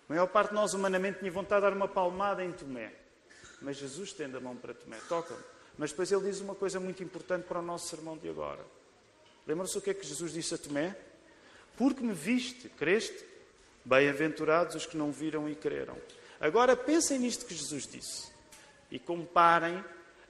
A 0.09 0.13
maior 0.13 0.27
parte 0.27 0.49
de 0.49 0.55
nós, 0.55 0.73
humanamente, 0.73 1.19
tinha 1.19 1.31
vontade 1.31 1.61
de 1.61 1.69
dar 1.69 1.75
uma 1.75 1.87
palmada 1.87 2.43
em 2.43 2.51
Tomé. 2.51 2.93
Mas 3.61 3.77
Jesus 3.77 4.13
tende 4.13 4.37
a 4.37 4.39
mão 4.39 4.55
para 4.55 4.73
Tomé: 4.73 4.97
toca-me. 5.07 5.56
Mas 5.77 5.91
depois 5.91 6.11
ele 6.11 6.23
diz 6.23 6.39
uma 6.39 6.55
coisa 6.55 6.79
muito 6.79 7.03
importante 7.03 7.45
para 7.45 7.59
o 7.59 7.61
nosso 7.61 7.87
sermão 7.87 8.17
de 8.17 8.29
agora. 8.29 8.65
Lembram-se 9.45 9.77
o 9.77 9.81
que 9.81 9.91
é 9.91 9.93
que 9.93 10.05
Jesus 10.05 10.33
disse 10.33 10.55
a 10.55 10.57
Tomé? 10.57 10.95
Porque 11.77 12.03
me 12.03 12.13
viste, 12.13 12.69
creste? 12.69 13.23
Bem-aventurados 13.85 14.75
os 14.75 14.85
que 14.85 14.97
não 14.97 15.11
viram 15.11 15.47
e 15.49 15.55
creram. 15.55 15.97
Agora 16.39 16.75
pensem 16.75 17.19
nisto 17.19 17.45
que 17.45 17.53
Jesus 17.53 17.87
disse 17.87 18.27
e 18.91 18.99
comparem 18.99 19.83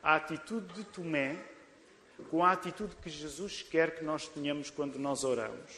a 0.03 0.15
atitude 0.15 0.73
de 0.73 0.83
Tomé 0.83 1.37
com 2.29 2.43
a 2.43 2.51
atitude 2.51 2.95
que 2.97 3.09
Jesus 3.09 3.61
quer 3.61 3.95
que 3.95 4.03
nós 4.03 4.27
tenhamos 4.27 4.69
quando 4.69 4.97
nós 4.99 5.23
oramos. 5.23 5.71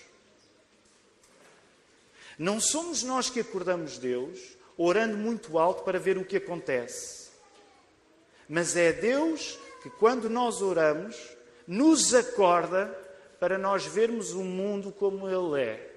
Não 2.38 2.60
somos 2.60 3.04
nós 3.04 3.30
que 3.30 3.42
acordamos 3.42 3.98
Deus 3.98 4.40
orando 4.78 5.18
muito 5.18 5.60
alto 5.60 5.84
para 5.84 6.00
ver 6.00 6.18
o 6.18 6.24
que 6.24 6.38
acontece, 6.38 7.29
mas 8.50 8.76
é 8.76 8.92
Deus 8.92 9.60
que, 9.84 9.92
quando 9.92 10.28
nós 10.28 10.60
oramos, 10.62 11.16
nos 11.68 12.16
acorda 12.16 12.88
para 13.40 13.60
nós 13.60 13.86
vermos 13.86 14.32
o 14.32 14.44
mundo 14.44 14.92
como 14.92 15.30
Ele 15.30 15.62
é. 15.62 15.96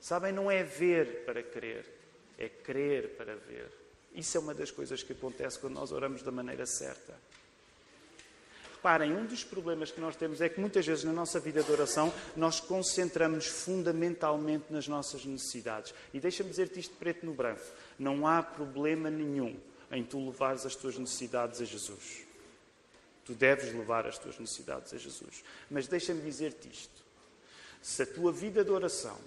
Sabem, 0.00 0.32
não 0.32 0.48
é 0.48 0.62
ver 0.62 1.24
para 1.26 1.42
crer, 1.42 1.84
é 2.38 2.48
crer 2.48 3.16
para 3.16 3.34
ver. 3.34 3.68
Isso 4.14 4.36
é 4.36 4.40
uma 4.40 4.54
das 4.54 4.70
coisas 4.70 5.02
que 5.02 5.12
acontece 5.12 5.58
quando 5.58 5.74
nós 5.74 5.90
oramos 5.90 6.22
da 6.22 6.30
maneira 6.30 6.64
certa. 6.64 7.14
Reparem, 8.76 9.12
um 9.12 9.26
dos 9.26 9.42
problemas 9.42 9.90
que 9.90 10.00
nós 10.00 10.14
temos 10.14 10.40
é 10.40 10.48
que 10.48 10.60
muitas 10.60 10.86
vezes 10.86 11.02
na 11.02 11.12
nossa 11.12 11.40
vida 11.40 11.64
de 11.64 11.72
oração 11.72 12.14
nós 12.36 12.60
concentramos 12.60 13.46
fundamentalmente 13.46 14.66
nas 14.70 14.86
nossas 14.86 15.24
necessidades. 15.24 15.92
E 16.14 16.20
deixa-me 16.20 16.48
dizer-te 16.48 16.78
isto 16.78 16.94
preto 16.94 17.26
no 17.26 17.34
branco: 17.34 17.60
não 17.98 18.24
há 18.24 18.40
problema 18.40 19.10
nenhum 19.10 19.56
em 19.90 20.04
tu 20.04 20.18
levares 20.24 20.66
as 20.66 20.74
tuas 20.74 20.98
necessidades 20.98 21.60
a 21.60 21.64
Jesus. 21.64 22.26
Tu 23.24 23.34
deves 23.34 23.74
levar 23.74 24.06
as 24.06 24.18
tuas 24.18 24.38
necessidades 24.38 24.92
a 24.92 24.96
Jesus. 24.96 25.44
Mas 25.70 25.86
deixa-me 25.86 26.22
dizer-te 26.22 26.68
isto: 26.68 27.02
se 27.82 28.02
a 28.02 28.06
tua 28.06 28.32
vida 28.32 28.64
de 28.64 28.70
oração 28.70 29.18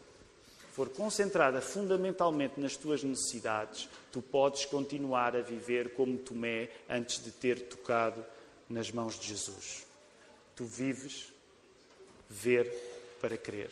for 0.71 0.89
concentrada 0.89 1.61
fundamentalmente 1.61 2.59
nas 2.59 2.77
tuas 2.77 3.03
necessidades, 3.03 3.89
tu 4.11 4.21
podes 4.21 4.65
continuar 4.65 5.35
a 5.35 5.41
viver 5.41 5.93
como 5.93 6.17
Tomé 6.17 6.69
antes 6.89 7.23
de 7.23 7.31
ter 7.31 7.67
tocado 7.67 8.25
nas 8.69 8.89
mãos 8.89 9.19
de 9.19 9.27
Jesus. 9.27 9.85
Tu 10.55 10.63
vives 10.65 11.31
ver 12.29 12.71
para 13.19 13.37
crer. 13.37 13.71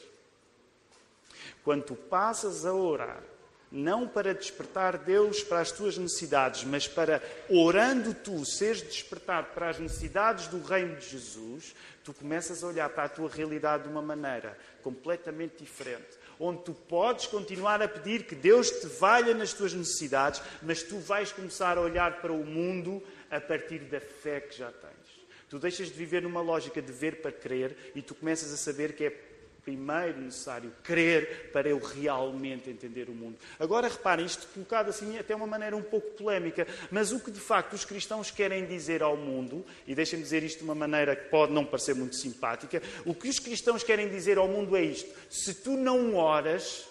Quando 1.63 1.83
tu 1.85 1.95
passas 1.95 2.65
a 2.65 2.73
orar 2.73 3.23
não 3.71 4.07
para 4.07 4.33
despertar 4.33 4.97
Deus 4.97 5.43
para 5.43 5.59
as 5.59 5.71
tuas 5.71 5.97
necessidades, 5.97 6.63
mas 6.63 6.87
para, 6.87 7.21
orando 7.49 8.13
tu, 8.13 8.43
seres 8.45 8.81
despertado 8.81 9.47
para 9.53 9.69
as 9.69 9.79
necessidades 9.79 10.47
do 10.47 10.61
reino 10.61 10.95
de 10.95 11.07
Jesus, 11.07 11.75
tu 12.03 12.13
começas 12.13 12.63
a 12.63 12.67
olhar 12.67 12.89
para 12.89 13.03
a 13.03 13.09
tua 13.09 13.29
realidade 13.29 13.83
de 13.83 13.89
uma 13.89 14.01
maneira 14.01 14.57
completamente 14.81 15.63
diferente. 15.63 16.17
Onde 16.39 16.63
tu 16.63 16.73
podes 16.73 17.27
continuar 17.27 17.81
a 17.81 17.87
pedir 17.87 18.23
que 18.23 18.33
Deus 18.33 18.71
te 18.71 18.87
valha 18.87 19.33
nas 19.33 19.53
tuas 19.53 19.73
necessidades, 19.73 20.41
mas 20.63 20.81
tu 20.81 20.97
vais 20.97 21.31
começar 21.31 21.77
a 21.77 21.81
olhar 21.81 22.21
para 22.21 22.31
o 22.31 22.45
mundo 22.45 23.03
a 23.29 23.39
partir 23.39 23.79
da 23.79 23.99
fé 23.99 24.39
que 24.39 24.57
já 24.57 24.71
tens. 24.71 25.19
Tu 25.49 25.59
deixas 25.59 25.87
de 25.87 25.93
viver 25.93 26.21
numa 26.21 26.41
lógica 26.41 26.81
de 26.81 26.91
ver 26.91 27.21
para 27.21 27.31
crer 27.31 27.75
e 27.95 28.01
tu 28.01 28.15
começas 28.15 28.53
a 28.53 28.57
saber 28.57 28.93
que 28.93 29.05
é 29.05 29.28
primeiro 29.69 30.19
necessário 30.21 30.73
crer 30.81 31.51
para 31.51 31.69
eu 31.69 31.77
realmente 31.77 32.71
entender 32.71 33.07
o 33.07 33.13
mundo. 33.13 33.37
Agora 33.59 33.87
reparem, 33.87 34.25
isto 34.25 34.47
colocado 34.47 34.89
assim 34.89 35.19
até 35.19 35.35
uma 35.35 35.45
maneira 35.45 35.77
um 35.77 35.83
pouco 35.83 36.09
polémica, 36.11 36.65
mas 36.89 37.11
o 37.11 37.19
que 37.19 37.29
de 37.29 37.39
facto 37.39 37.73
os 37.73 37.85
cristãos 37.85 38.31
querem 38.31 38.65
dizer 38.65 39.03
ao 39.03 39.15
mundo, 39.15 39.63
e 39.85 39.93
deixem-me 39.93 40.23
dizer 40.23 40.41
isto 40.41 40.59
de 40.59 40.63
uma 40.63 40.73
maneira 40.73 41.15
que 41.15 41.29
pode 41.29 41.53
não 41.53 41.63
parecer 41.63 41.93
muito 41.93 42.15
simpática, 42.15 42.81
o 43.05 43.13
que 43.13 43.29
os 43.29 43.37
cristãos 43.37 43.83
querem 43.83 44.09
dizer 44.09 44.39
ao 44.39 44.47
mundo 44.47 44.75
é 44.75 44.81
isto: 44.81 45.13
se 45.29 45.53
tu 45.53 45.71
não 45.77 46.15
oras, 46.15 46.87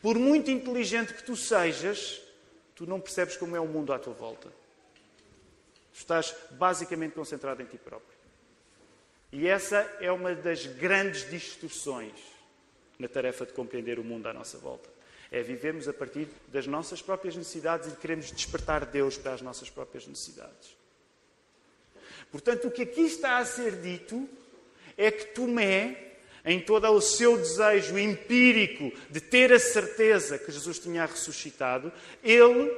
por 0.00 0.16
muito 0.16 0.48
inteligente 0.48 1.12
que 1.12 1.24
tu 1.24 1.34
sejas, 1.34 2.20
tu 2.76 2.86
não 2.86 3.00
percebes 3.00 3.36
como 3.36 3.56
é 3.56 3.60
o 3.60 3.66
mundo 3.66 3.92
à 3.92 3.98
tua 3.98 4.14
volta. 4.14 4.48
Tu 5.92 5.98
estás 5.98 6.32
basicamente 6.52 7.14
concentrado 7.14 7.60
em 7.62 7.64
ti 7.64 7.78
próprio. 7.78 8.15
E 9.38 9.46
essa 9.46 9.86
é 10.00 10.10
uma 10.10 10.34
das 10.34 10.64
grandes 10.64 11.28
distorções 11.28 12.14
na 12.98 13.06
tarefa 13.06 13.44
de 13.44 13.52
compreender 13.52 13.98
o 13.98 14.02
mundo 14.02 14.26
à 14.26 14.32
nossa 14.32 14.56
volta. 14.56 14.88
É 15.30 15.42
vivermos 15.42 15.86
a 15.86 15.92
partir 15.92 16.26
das 16.48 16.66
nossas 16.66 17.02
próprias 17.02 17.36
necessidades 17.36 17.92
e 17.92 17.96
queremos 17.96 18.32
despertar 18.32 18.86
Deus 18.86 19.18
para 19.18 19.34
as 19.34 19.42
nossas 19.42 19.68
próprias 19.68 20.06
necessidades. 20.06 20.74
Portanto, 22.32 22.68
o 22.68 22.70
que 22.70 22.80
aqui 22.80 23.02
está 23.02 23.36
a 23.36 23.44
ser 23.44 23.72
dito 23.72 24.26
é 24.96 25.10
que 25.10 25.26
Tomé, 25.34 26.14
em 26.42 26.58
todo 26.58 26.88
o 26.88 27.02
seu 27.02 27.36
desejo 27.36 27.98
empírico 27.98 28.90
de 29.10 29.20
ter 29.20 29.52
a 29.52 29.58
certeza 29.58 30.38
que 30.38 30.50
Jesus 30.50 30.78
tinha 30.78 31.04
ressuscitado, 31.04 31.92
ele, 32.24 32.70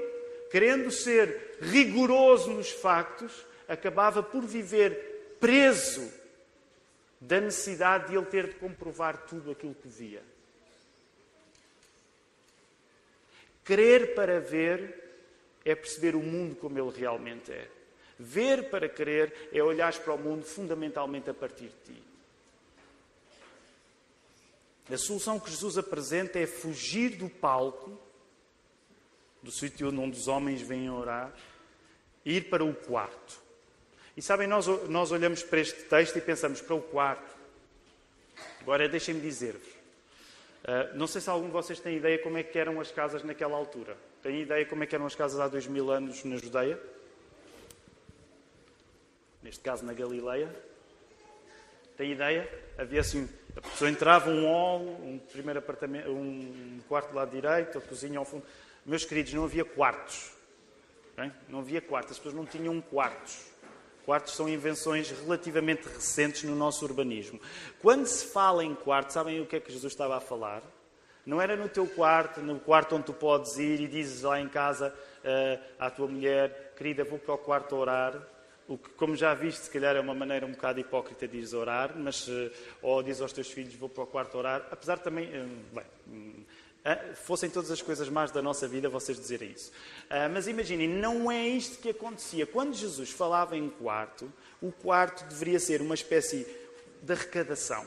querendo 0.50 0.90
ser 0.90 1.56
rigoroso 1.60 2.50
nos 2.50 2.68
factos, 2.68 3.46
acabava 3.68 4.24
por 4.24 4.44
viver 4.44 5.36
preso 5.38 6.18
da 7.20 7.40
necessidade 7.40 8.08
de 8.08 8.16
ele 8.16 8.26
ter 8.26 8.48
de 8.48 8.54
comprovar 8.54 9.26
tudo 9.26 9.50
aquilo 9.50 9.74
que 9.74 9.88
via. 9.88 10.22
Crer 13.64 14.14
para 14.14 14.40
ver 14.40 15.04
é 15.64 15.74
perceber 15.74 16.14
o 16.14 16.22
mundo 16.22 16.56
como 16.56 16.78
ele 16.78 16.96
realmente 16.96 17.52
é. 17.52 17.68
Ver 18.18 18.70
para 18.70 18.88
crer 18.88 19.50
é 19.52 19.62
olhar 19.62 19.92
para 19.98 20.14
o 20.14 20.18
mundo 20.18 20.44
fundamentalmente 20.44 21.28
a 21.28 21.34
partir 21.34 21.68
de 21.68 21.94
ti. 21.94 22.02
A 24.90 24.96
solução 24.96 25.38
que 25.38 25.50
Jesus 25.50 25.76
apresenta 25.76 26.38
é 26.38 26.46
fugir 26.46 27.16
do 27.16 27.28
palco, 27.28 27.98
do 29.42 29.52
sítio 29.52 29.88
onde 29.88 30.18
os 30.18 30.28
homens 30.28 30.62
vêm 30.62 30.88
orar, 30.88 31.32
e 32.24 32.38
ir 32.38 32.48
para 32.48 32.64
o 32.64 32.74
quarto. 32.74 33.47
E 34.18 34.20
sabem, 34.20 34.48
nós, 34.48 34.66
nós 34.88 35.12
olhamos 35.12 35.44
para 35.44 35.60
este 35.60 35.84
texto 35.84 36.18
e 36.18 36.20
pensamos 36.20 36.60
para 36.60 36.74
o 36.74 36.82
quarto. 36.82 37.36
Agora, 38.60 38.88
deixem-me 38.88 39.20
dizer-vos. 39.20 39.68
Uh, 39.68 40.96
não 40.96 41.06
sei 41.06 41.20
se 41.20 41.30
algum 41.30 41.46
de 41.46 41.52
vocês 41.52 41.78
tem 41.78 41.98
ideia 41.98 42.18
como 42.18 42.36
é 42.36 42.42
que 42.42 42.58
eram 42.58 42.80
as 42.80 42.90
casas 42.90 43.22
naquela 43.22 43.56
altura. 43.56 43.96
Tem 44.20 44.42
ideia 44.42 44.66
como 44.66 44.82
é 44.82 44.88
que 44.88 44.94
eram 44.96 45.06
as 45.06 45.14
casas 45.14 45.38
há 45.38 45.46
dois 45.46 45.68
mil 45.68 45.88
anos 45.92 46.24
na 46.24 46.36
Judeia? 46.36 46.80
Neste 49.40 49.60
caso, 49.60 49.84
na 49.84 49.92
Galileia. 49.92 50.52
Tem 51.96 52.10
ideia? 52.10 52.50
Havia 52.76 53.02
assim, 53.02 53.28
a 53.56 53.60
pessoa 53.60 53.88
entrava 53.88 54.30
um 54.30 54.46
hall, 54.46 54.80
um 54.80 55.20
primeiro 55.30 55.60
apartamento, 55.60 56.10
um 56.10 56.80
quarto 56.88 57.10
do 57.10 57.14
lado 57.14 57.30
direito, 57.30 57.78
a 57.78 57.80
cozinha 57.80 58.18
ao 58.18 58.24
fundo. 58.24 58.44
Meus 58.84 59.04
queridos, 59.04 59.32
não 59.32 59.44
havia 59.44 59.64
quartos. 59.64 60.32
Bem? 61.16 61.32
Não 61.48 61.60
havia 61.60 61.80
quartos, 61.80 62.14
as 62.14 62.18
pessoas 62.18 62.34
não 62.34 62.44
tinham 62.44 62.80
quartos. 62.80 63.46
Quartos 64.08 64.36
são 64.36 64.48
invenções 64.48 65.10
relativamente 65.10 65.86
recentes 65.86 66.42
no 66.44 66.56
nosso 66.56 66.82
urbanismo. 66.82 67.38
Quando 67.82 68.06
se 68.06 68.24
fala 68.24 68.64
em 68.64 68.74
quarto, 68.74 69.12
sabem 69.12 69.38
o 69.38 69.44
que 69.44 69.56
é 69.56 69.60
que 69.60 69.70
Jesus 69.70 69.92
estava 69.92 70.16
a 70.16 70.20
falar? 70.20 70.62
Não 71.26 71.42
era 71.42 71.54
no 71.54 71.68
teu 71.68 71.86
quarto, 71.86 72.40
no 72.40 72.58
quarto 72.58 72.96
onde 72.96 73.04
tu 73.04 73.12
podes 73.12 73.58
ir 73.58 73.82
e 73.82 73.86
dizes 73.86 74.22
lá 74.22 74.40
em 74.40 74.48
casa 74.48 74.94
uh, 74.94 75.62
à 75.78 75.90
tua 75.90 76.08
mulher, 76.08 76.72
querida, 76.74 77.04
vou 77.04 77.18
para 77.18 77.34
o 77.34 77.36
quarto 77.36 77.76
orar. 77.76 78.18
O 78.66 78.78
que, 78.78 78.88
como 78.92 79.14
já 79.14 79.34
viste, 79.34 79.64
se 79.64 79.70
calhar 79.70 79.94
é 79.94 80.00
uma 80.00 80.14
maneira 80.14 80.46
um 80.46 80.52
bocado 80.52 80.80
hipócrita 80.80 81.28
de 81.28 81.54
orar, 81.54 81.92
mas, 81.94 82.26
uh, 82.28 82.50
ou 82.80 83.02
diz 83.02 83.20
aos 83.20 83.34
teus 83.34 83.50
filhos, 83.50 83.74
vou 83.74 83.90
para 83.90 84.04
o 84.04 84.06
quarto 84.06 84.38
orar. 84.38 84.66
Apesar 84.70 85.00
também, 85.00 85.26
uh, 85.26 85.48
bem, 85.70 86.46
fossem 87.14 87.50
todas 87.50 87.70
as 87.70 87.82
coisas 87.82 88.08
más 88.08 88.30
da 88.30 88.40
nossa 88.40 88.68
vida, 88.68 88.88
vocês 88.88 89.18
dizerem 89.18 89.50
isso. 89.50 89.72
Ah, 90.08 90.28
mas 90.28 90.46
imaginem, 90.46 90.88
não 90.88 91.30
é 91.30 91.46
isto 91.46 91.78
que 91.78 91.90
acontecia. 91.90 92.46
Quando 92.46 92.74
Jesus 92.74 93.10
falava 93.10 93.56
em 93.56 93.68
quarto, 93.68 94.32
o 94.60 94.70
quarto 94.70 95.24
deveria 95.24 95.58
ser 95.58 95.80
uma 95.80 95.94
espécie 95.94 96.46
de 97.02 97.12
arrecadação 97.12 97.84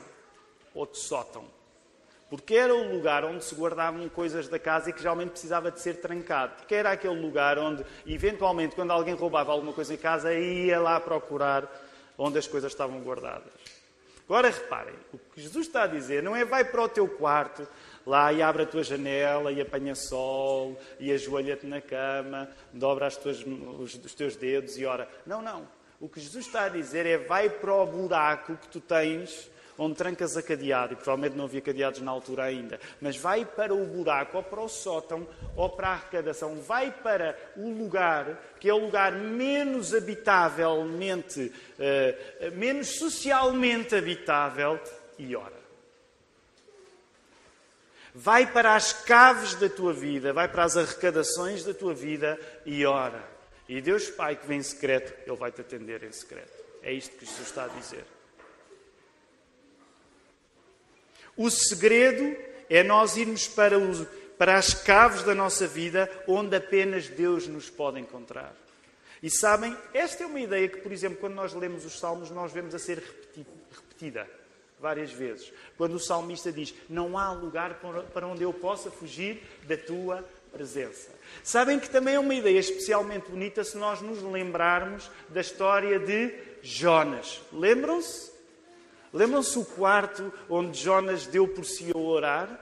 ou 0.74 0.86
de 0.86 0.98
sótão. 0.98 1.44
Porque 2.30 2.54
era 2.54 2.74
o 2.74 2.94
lugar 2.94 3.26
onde 3.26 3.44
se 3.44 3.54
guardavam 3.54 4.08
coisas 4.08 4.48
da 4.48 4.58
casa 4.58 4.88
e 4.88 4.92
que 4.92 5.00
geralmente 5.02 5.32
precisava 5.32 5.70
de 5.70 5.80
ser 5.80 5.96
trancado. 5.96 6.54
Porque 6.56 6.74
era 6.74 6.90
aquele 6.90 7.20
lugar 7.20 7.58
onde, 7.58 7.84
eventualmente, 8.06 8.74
quando 8.74 8.90
alguém 8.90 9.14
roubava 9.14 9.52
alguma 9.52 9.74
coisa 9.74 9.92
em 9.92 9.98
casa, 9.98 10.32
ia 10.32 10.80
lá 10.80 10.98
procurar 10.98 11.70
onde 12.16 12.38
as 12.38 12.46
coisas 12.46 12.72
estavam 12.72 13.00
guardadas. 13.02 13.52
Agora 14.24 14.48
reparem, 14.48 14.94
o 15.12 15.18
que 15.18 15.42
Jesus 15.42 15.66
está 15.66 15.82
a 15.82 15.86
dizer 15.86 16.22
não 16.22 16.34
é 16.34 16.42
vai 16.42 16.64
para 16.64 16.82
o 16.82 16.88
teu 16.88 17.06
quarto, 17.06 17.68
lá 18.06 18.32
e 18.32 18.42
abre 18.42 18.62
a 18.62 18.66
tua 18.66 18.82
janela 18.82 19.52
e 19.52 19.60
apanha 19.60 19.94
sol 19.94 20.78
e 20.98 21.12
ajoelha-te 21.12 21.66
na 21.66 21.80
cama, 21.80 22.48
dobra 22.72 23.10
tuas, 23.10 23.44
os, 23.44 23.94
os 23.94 24.14
teus 24.14 24.36
dedos 24.36 24.76
e 24.78 24.84
ora. 24.84 25.08
Não, 25.26 25.42
não. 25.42 25.66
O 26.00 26.08
que 26.08 26.20
Jesus 26.20 26.46
está 26.46 26.64
a 26.64 26.68
dizer 26.68 27.06
é 27.06 27.18
vai 27.18 27.48
para 27.48 27.74
o 27.74 27.86
buraco 27.86 28.56
que 28.56 28.68
tu 28.68 28.80
tens 28.80 29.50
onde 29.78 29.96
trancas 29.96 30.36
a 30.36 30.42
cadeado, 30.42 30.92
e 30.92 30.96
provavelmente 30.96 31.36
não 31.36 31.44
havia 31.44 31.60
cadeados 31.60 32.00
na 32.00 32.10
altura 32.10 32.44
ainda, 32.44 32.78
mas 33.00 33.16
vai 33.16 33.44
para 33.44 33.74
o 33.74 33.86
buraco, 33.86 34.36
ou 34.36 34.42
para 34.42 34.60
o 34.60 34.68
sótão, 34.68 35.26
ou 35.56 35.68
para 35.70 35.88
a 35.88 35.92
arrecadação, 35.92 36.56
vai 36.56 36.90
para 36.90 37.36
o 37.56 37.70
lugar 37.70 38.54
que 38.60 38.68
é 38.68 38.74
o 38.74 38.78
lugar 38.78 39.12
menos 39.12 39.94
habitavelmente, 39.94 41.52
uh, 41.78 42.56
menos 42.56 42.98
socialmente 42.98 43.94
habitável, 43.94 44.78
e 45.18 45.34
ora. 45.34 45.61
Vai 48.14 48.52
para 48.52 48.74
as 48.74 48.92
caves 48.92 49.54
da 49.54 49.68
tua 49.68 49.92
vida, 49.92 50.32
vai 50.32 50.46
para 50.46 50.64
as 50.64 50.76
arrecadações 50.76 51.64
da 51.64 51.72
tua 51.72 51.94
vida 51.94 52.38
e 52.66 52.84
ora. 52.84 53.26
E 53.68 53.80
Deus 53.80 54.10
Pai 54.10 54.36
que 54.36 54.46
vem 54.46 54.58
em 54.58 54.62
secreto, 54.62 55.14
Ele 55.26 55.36
vai 55.36 55.50
te 55.50 55.62
atender 55.62 56.02
em 56.02 56.12
secreto. 56.12 56.52
É 56.82 56.92
isto 56.92 57.16
que 57.16 57.24
Jesus 57.24 57.48
está 57.48 57.64
a 57.64 57.68
dizer. 57.68 58.04
O 61.36 61.48
segredo 61.48 62.36
é 62.68 62.82
nós 62.82 63.16
irmos 63.16 63.48
para, 63.48 63.76
para 64.36 64.56
as 64.56 64.74
caves 64.74 65.22
da 65.22 65.34
nossa 65.34 65.66
vida 65.66 66.10
onde 66.26 66.54
apenas 66.54 67.08
Deus 67.08 67.46
nos 67.46 67.70
pode 67.70 67.98
encontrar. 67.98 68.54
E 69.22 69.30
sabem, 69.30 69.74
esta 69.94 70.24
é 70.24 70.26
uma 70.26 70.40
ideia 70.40 70.68
que, 70.68 70.78
por 70.78 70.92
exemplo, 70.92 71.18
quando 71.18 71.34
nós 71.34 71.54
lemos 71.54 71.86
os 71.86 71.98
Salmos, 71.98 72.30
nós 72.30 72.52
vemos 72.52 72.74
a 72.74 72.78
ser 72.78 72.98
repetida 72.98 74.28
várias 74.82 75.12
vezes. 75.12 75.52
Quando 75.78 75.94
o 75.94 76.00
salmista 76.00 76.52
diz: 76.52 76.74
Não 76.88 77.16
há 77.16 77.32
lugar 77.32 77.80
para 78.12 78.26
onde 78.26 78.42
eu 78.42 78.52
possa 78.52 78.90
fugir 78.90 79.42
da 79.62 79.76
tua 79.76 80.28
presença. 80.50 81.10
Sabem 81.42 81.78
que 81.78 81.88
também 81.88 82.16
é 82.16 82.20
uma 82.20 82.34
ideia 82.34 82.58
especialmente 82.58 83.30
bonita 83.30 83.64
se 83.64 83.78
nós 83.78 84.02
nos 84.02 84.20
lembrarmos 84.22 85.10
da 85.28 85.40
história 85.40 85.98
de 85.98 86.34
Jonas. 86.62 87.40
Lembram-se? 87.52 88.32
Lembram-se 89.12 89.58
o 89.58 89.64
quarto 89.64 90.32
onde 90.48 90.78
Jonas 90.78 91.26
deu 91.26 91.46
por 91.46 91.64
si 91.64 91.90
a 91.94 91.98
orar? 91.98 92.60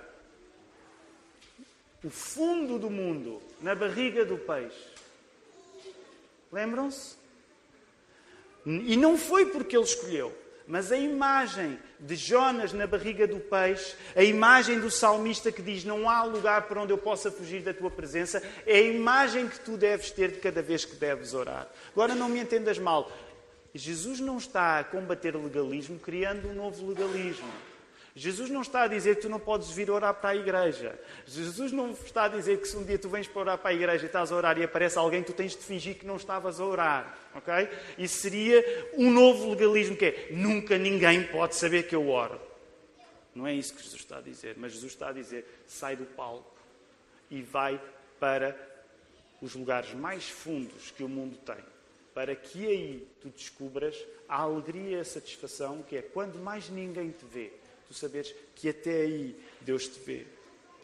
O 2.05 2.11
fundo 2.11 2.79
do 2.79 2.89
mundo, 2.89 3.43
na 3.61 3.75
barriga 3.75 4.25
do 4.25 4.39
peixe. 4.39 4.89
Lembram-se? 6.53 7.17
E 8.67 8.97
não 8.97 9.17
foi 9.17 9.47
porque 9.47 9.77
ele 9.77 9.85
escolheu. 9.85 10.40
Mas 10.71 10.93
a 10.93 10.97
imagem 10.97 11.81
de 11.99 12.15
Jonas 12.15 12.73
na 12.73 12.87
barriga 12.87 13.27
do 13.27 13.41
peixe, 13.41 13.97
a 14.15 14.23
imagem 14.23 14.79
do 14.79 14.89
salmista 14.89 15.51
que 15.51 15.61
diz: 15.61 15.85
Não 15.85 16.09
há 16.09 16.23
lugar 16.23 16.63
para 16.69 16.81
onde 16.81 16.93
eu 16.93 16.97
possa 16.97 17.29
fugir 17.29 17.61
da 17.61 17.75
tua 17.75 17.91
presença, 17.91 18.41
é 18.65 18.77
a 18.77 18.81
imagem 18.81 19.49
que 19.49 19.59
tu 19.59 19.77
deves 19.77 20.13
ter 20.13 20.31
de 20.31 20.39
cada 20.39 20.63
vez 20.63 20.85
que 20.85 20.95
deves 20.95 21.35
orar. 21.35 21.67
Agora 21.91 22.15
não 22.15 22.29
me 22.29 22.39
entendas 22.39 22.79
mal. 22.79 23.11
Jesus 23.75 24.21
não 24.21 24.39
está 24.39 24.79
a 24.79 24.85
combater 24.85 25.35
legalismo 25.35 25.99
criando 25.99 26.49
um 26.49 26.55
novo 26.55 26.89
legalismo. 26.89 27.51
Jesus 28.15 28.49
não 28.49 28.63
está 28.63 28.83
a 28.83 28.89
dizer 28.89 29.17
que 29.17 29.23
tu 29.23 29.29
não 29.29 29.41
podes 29.41 29.73
vir 29.73 29.91
orar 29.91 30.15
para 30.15 30.31
a 30.31 30.37
igreja. 30.37 30.97
Jesus 31.27 31.73
não 31.73 31.91
está 31.91 32.25
a 32.25 32.29
dizer 32.29 32.61
que 32.61 32.69
se 32.69 32.77
um 32.77 32.85
dia 32.85 32.99
tu 32.99 33.09
vens 33.09 33.27
para 33.27 33.41
orar 33.41 33.59
para 33.59 33.71
a 33.71 33.75
igreja 33.75 34.05
e 34.05 34.07
estás 34.07 34.31
a 34.31 34.37
orar 34.37 34.57
e 34.57 34.63
aparece 34.63 34.97
alguém, 34.99 35.21
tu 35.21 35.33
tens 35.33 35.57
de 35.57 35.65
fingir 35.65 35.97
que 35.97 36.07
não 36.07 36.15
estavas 36.15 36.61
a 36.61 36.65
orar. 36.65 37.19
Ok? 37.35 37.53
Isso 37.99 38.19
seria 38.19 38.63
um 38.95 39.11
novo 39.11 39.51
legalismo 39.51 39.97
que 39.97 40.05
é 40.05 40.29
nunca 40.33 40.77
ninguém 40.77 41.25
pode 41.25 41.55
saber 41.55 41.85
que 41.85 41.95
eu 41.95 42.09
oro. 42.09 42.41
Não 43.35 43.47
é 43.47 43.55
isso 43.55 43.75
que 43.75 43.83
Jesus 43.83 44.01
está 44.01 44.19
a 44.19 44.21
dizer, 44.21 44.57
mas 44.57 44.73
Jesus 44.73 44.93
está 44.93 45.11
a 45.11 45.13
dizer: 45.13 45.47
sai 45.67 45.97
do 45.97 46.05
palco 46.05 46.57
e 47.31 47.43
vai 47.43 47.81
para 48.19 48.57
os 49.41 49.55
lugares 49.55 49.95
mais 49.95 50.29
fundos 50.29 50.91
que 50.91 51.03
o 51.03 51.09
mundo 51.09 51.37
tem, 51.39 51.65
para 52.13 52.35
que 52.35 52.67
aí 52.67 53.09
tu 53.21 53.29
descubras 53.29 53.97
a 54.29 54.43
alegria 54.43 54.99
e 54.99 55.01
a 55.01 55.05
satisfação 55.05 55.83
que 55.83 55.97
é 55.97 56.03
quando 56.03 56.39
mais 56.39 56.69
ninguém 56.69 57.11
te 57.11 57.25
vê, 57.25 57.53
tu 57.87 57.95
saberes 57.95 58.35
que 58.55 58.69
até 58.69 59.03
aí 59.03 59.37
Deus 59.61 59.89
te 59.89 60.01
vê. 60.01 60.27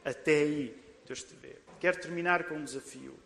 Até 0.04 0.42
aí 0.42 0.76
Deus 1.04 1.22
te 1.22 1.34
vê. 1.34 1.56
Quero 1.80 2.00
terminar 2.00 2.44
com 2.44 2.54
um 2.54 2.64
desafio. 2.64 3.18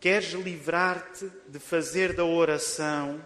Queres 0.00 0.32
livrar-te 0.32 1.30
de 1.46 1.58
fazer 1.58 2.14
da 2.14 2.24
oração, 2.24 3.22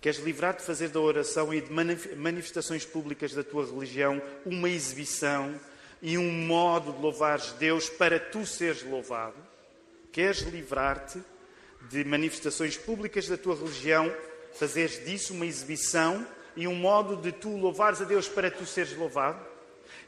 queres 0.00 0.20
livrar-te 0.20 0.60
de 0.60 0.64
fazer 0.64 0.90
da 0.90 1.00
oração 1.00 1.52
e 1.52 1.60
de 1.60 1.72
manifestações 2.16 2.84
públicas 2.84 3.34
da 3.34 3.42
tua 3.42 3.66
religião 3.66 4.22
uma 4.46 4.70
exibição 4.70 5.60
e 6.00 6.16
um 6.16 6.30
modo 6.46 6.92
de 6.92 7.00
louvares 7.00 7.50
Deus 7.58 7.88
para 7.88 8.20
tu 8.20 8.46
seres 8.46 8.84
louvado? 8.84 9.34
Queres 10.12 10.42
livrar-te 10.42 11.20
de 11.90 12.04
manifestações 12.04 12.76
públicas 12.76 13.26
da 13.26 13.36
tua 13.36 13.56
religião, 13.56 14.14
fazeres 14.54 15.04
disso 15.04 15.34
uma 15.34 15.46
exibição 15.46 16.24
e 16.54 16.68
um 16.68 16.76
modo 16.76 17.16
de 17.16 17.32
tu 17.32 17.56
louvares 17.56 18.00
a 18.00 18.04
Deus 18.04 18.28
para 18.28 18.52
tu 18.52 18.64
seres 18.64 18.96
louvado? 18.96 19.44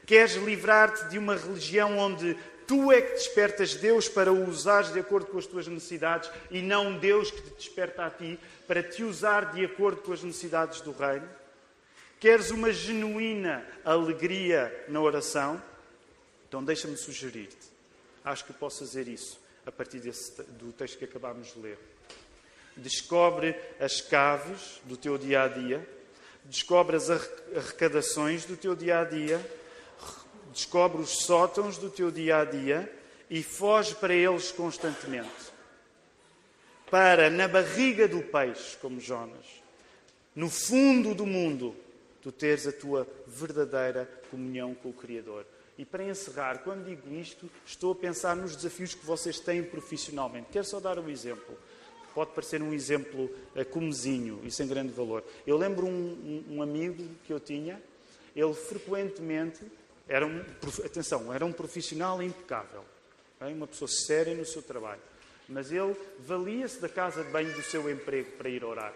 Queres 0.07 0.35
livrar-te 0.35 1.09
de 1.09 1.19
uma 1.19 1.35
religião 1.35 1.99
onde 1.99 2.37
tu 2.71 2.93
é 2.93 3.03
que 3.03 3.15
despertas 3.15 3.75
Deus 3.75 4.09
para 4.09 4.33
o 4.33 4.49
usares 4.49 4.93
de 4.93 5.01
acordo 5.01 5.27
com 5.27 5.39
as 5.39 5.45
tuas 5.45 5.67
necessidades 5.67 6.31
e 6.53 6.63
não 6.63 6.97
Deus 6.97 7.29
que 7.29 7.43
te 7.43 7.51
desperta 7.55 8.05
a 8.05 8.11
ti 8.11 8.39
para 8.65 8.81
te 8.81 9.03
usar 9.03 9.53
de 9.53 9.65
acordo 9.65 10.01
com 10.03 10.13
as 10.13 10.23
necessidades 10.23 10.81
do 10.81 10.93
reino? 10.93 11.29
Queres 12.21 12.53
uma 12.53 12.73
genuína 12.73 13.67
alegria 13.85 14.85
na 14.87 15.01
oração? 15.01 15.61
Então 16.49 16.63
deixa-me 16.63 16.97
sugerir-te. 16.97 17.57
Acho 18.25 18.45
que 18.45 18.53
posso 18.53 18.87
fazer 18.87 19.09
isso 19.09 19.41
a 19.67 19.73
partir 19.73 19.99
desse, 19.99 20.41
do 20.41 20.71
texto 20.71 20.97
que 20.97 21.07
acabámos 21.07 21.53
de 21.53 21.59
ler. 21.59 21.79
Descobre 22.77 23.57
as 23.81 24.01
caves 24.01 24.81
do 24.85 24.97
teu 24.97 25.19
dia 25.19 25.43
a 25.43 25.49
dia 25.49 25.85
descobre 26.45 26.97
as 26.97 27.11
arrecadações 27.11 28.45
do 28.45 28.57
teu 28.57 28.75
dia 28.75 29.01
a 29.01 29.05
dia, 29.05 29.41
descobre 30.53 31.01
os 31.01 31.25
sótãos 31.25 31.79
do 31.79 31.91
teu 31.91 32.11
dia 32.11 32.39
a 32.39 32.45
dia 32.45 32.93
e 33.29 33.43
foge 33.43 33.95
para 33.95 34.15
eles 34.15 34.51
constantemente. 34.51 35.31
Para, 36.91 37.31
na 37.31 37.47
barriga 37.47 38.09
do 38.09 38.21
peixe, 38.21 38.77
como 38.79 39.01
Jonas, 39.01 39.47
no 40.35 40.51
fundo 40.51 41.15
do 41.15 41.25
mundo, 41.25 41.77
tu 42.21 42.33
teres 42.33 42.67
a 42.67 42.73
tua 42.73 43.07
verdadeira 43.27 44.11
comunhão 44.31 44.75
com 44.75 44.91
o 44.91 44.93
Criador. 44.93 45.47
E 45.79 45.85
para 45.85 46.05
encerrar, 46.05 46.59
quando 46.59 46.85
digo 46.85 47.09
isto, 47.15 47.49
estou 47.65 47.93
a 47.93 47.95
pensar 47.95 48.37
nos 48.37 48.57
desafios 48.57 48.95
que 48.95 49.07
vocês 49.07 49.39
têm 49.39 49.63
profissionalmente. 49.63 50.49
Quero 50.53 50.67
só 50.67 50.81
dar 50.81 50.99
um 50.99 51.09
exemplo 51.09 51.57
pode 52.15 52.33
parecer 52.33 52.63
um 52.63 52.73
exemplo 52.73 53.31
uh, 53.57 53.65
comezinho 53.67 54.41
e 54.45 54.51
sem 54.51 54.67
grande 54.67 54.93
valor. 54.93 55.25
Eu 55.47 55.57
lembro 55.57 55.87
um, 55.87 56.45
um, 56.51 56.57
um, 56.57 56.63
amigo 56.63 57.05
que 57.25 57.33
eu 57.33 57.41
tinha, 57.41 57.81
ele 58.35 58.55
frequentemente, 58.55 59.61
era 60.11 60.27
um, 60.27 60.41
atenção, 60.85 61.33
era 61.33 61.47
um 61.47 61.53
profissional 61.53 62.21
impecável, 62.21 62.85
uma 63.41 63.67
pessoa 63.69 63.89
séria 63.89 64.35
no 64.35 64.45
seu 64.45 64.61
trabalho, 64.61 65.01
mas 65.49 65.71
ele 65.71 65.97
valia-se 66.19 66.81
da 66.81 66.89
casa 66.89 67.23
de 67.23 67.31
banho 67.31 67.55
do 67.55 67.63
seu 67.63 67.89
emprego 67.89 68.33
para 68.33 68.49
ir 68.49 68.65
orar. 68.65 68.93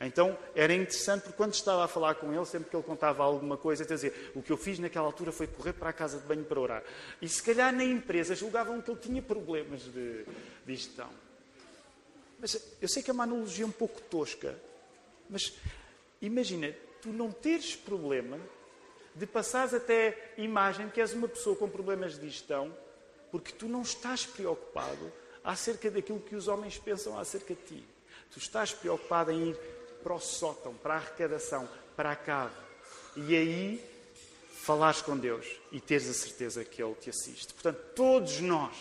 Então 0.00 0.36
era 0.54 0.72
interessante 0.72 1.24
porque 1.24 1.36
quando 1.36 1.52
estava 1.52 1.84
a 1.84 1.88
falar 1.88 2.14
com 2.14 2.32
ele, 2.32 2.46
sempre 2.46 2.70
que 2.70 2.76
ele 2.76 2.82
contava 2.82 3.22
alguma 3.22 3.58
coisa, 3.58 3.84
quer 3.84 3.96
dizer, 3.96 4.32
o 4.34 4.42
que 4.42 4.50
eu 4.50 4.56
fiz 4.56 4.78
naquela 4.78 5.04
altura 5.04 5.30
foi 5.30 5.46
correr 5.46 5.74
para 5.74 5.90
a 5.90 5.92
casa 5.92 6.18
de 6.18 6.26
banho 6.26 6.42
para 6.42 6.58
orar. 6.58 6.82
E 7.20 7.28
se 7.28 7.42
calhar 7.42 7.70
na 7.70 7.84
empresa 7.84 8.34
julgavam 8.34 8.80
que 8.80 8.90
ele 8.90 8.98
tinha 8.98 9.20
problemas 9.20 9.82
de, 9.82 10.24
de 10.64 10.74
gestão. 10.74 11.10
Mas 12.38 12.58
eu 12.80 12.88
sei 12.88 13.02
que 13.02 13.10
é 13.10 13.12
uma 13.12 13.24
analogia 13.24 13.66
um 13.66 13.70
pouco 13.70 14.00
tosca, 14.00 14.58
mas 15.28 15.52
imagina, 16.22 16.74
tu 17.02 17.10
não 17.10 17.30
teres 17.30 17.76
problema 17.76 18.40
de 19.14 19.26
passares 19.26 19.74
até 19.74 20.32
a 20.36 20.40
imagem 20.40 20.88
que 20.88 21.00
és 21.00 21.12
uma 21.12 21.28
pessoa 21.28 21.56
com 21.56 21.68
problemas 21.68 22.18
de 22.18 22.28
gestão, 22.28 22.74
porque 23.30 23.52
tu 23.52 23.66
não 23.66 23.82
estás 23.82 24.26
preocupado 24.26 25.12
acerca 25.42 25.90
daquilo 25.90 26.20
que 26.20 26.36
os 26.36 26.48
homens 26.48 26.78
pensam 26.78 27.18
acerca 27.18 27.54
de 27.54 27.62
ti. 27.62 27.84
Tu 28.32 28.38
estás 28.38 28.72
preocupado 28.72 29.30
em 29.30 29.50
ir 29.50 29.56
para 30.02 30.14
o 30.14 30.20
sótão, 30.20 30.74
para 30.74 30.94
a 30.94 30.96
arrecadação, 30.98 31.68
para 31.96 32.12
a 32.12 32.16
cave. 32.16 32.54
E 33.16 33.36
aí 33.36 33.84
falares 34.60 35.02
com 35.02 35.16
Deus 35.16 35.46
e 35.72 35.80
teres 35.80 36.08
a 36.08 36.14
certeza 36.14 36.64
que 36.64 36.82
Ele 36.82 36.94
te 36.94 37.10
assiste. 37.10 37.52
Portanto, 37.54 37.80
todos 37.94 38.40
nós 38.40 38.74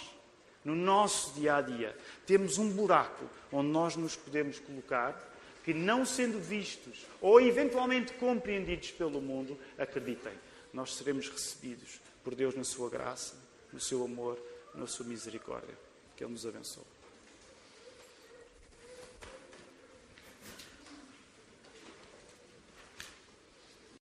no 0.64 0.76
nosso 0.76 1.34
dia 1.34 1.56
a 1.56 1.62
dia, 1.62 1.96
temos 2.26 2.58
um 2.58 2.70
buraco 2.70 3.26
onde 3.52 3.70
nós 3.70 3.96
nos 3.96 4.16
podemos 4.16 4.60
colocar, 4.60 5.29
que 5.64 5.74
não 5.74 6.06
sendo 6.06 6.40
vistos 6.40 7.06
ou 7.22 7.40
eventualmente 7.42 8.14
compreendidos 8.14 8.92
pelo 8.92 9.22
mundo, 9.22 9.58
acreditem, 9.78 10.34
nós 10.74 10.96
seremos 10.96 11.30
recebidos 11.30 12.00
por 12.24 12.36
Deus 12.36 12.56
na 12.56 12.64
sua 12.64 12.90
graça, 12.90 13.36
no 13.72 13.80
seu 13.80 14.04
amor, 14.04 14.40
na 14.74 14.88
sua 14.88 15.06
misericórdia. 15.06 15.78
Que 16.16 16.24
Ele 16.24 16.34
nos 16.34 16.46
abençoe. 16.46 16.99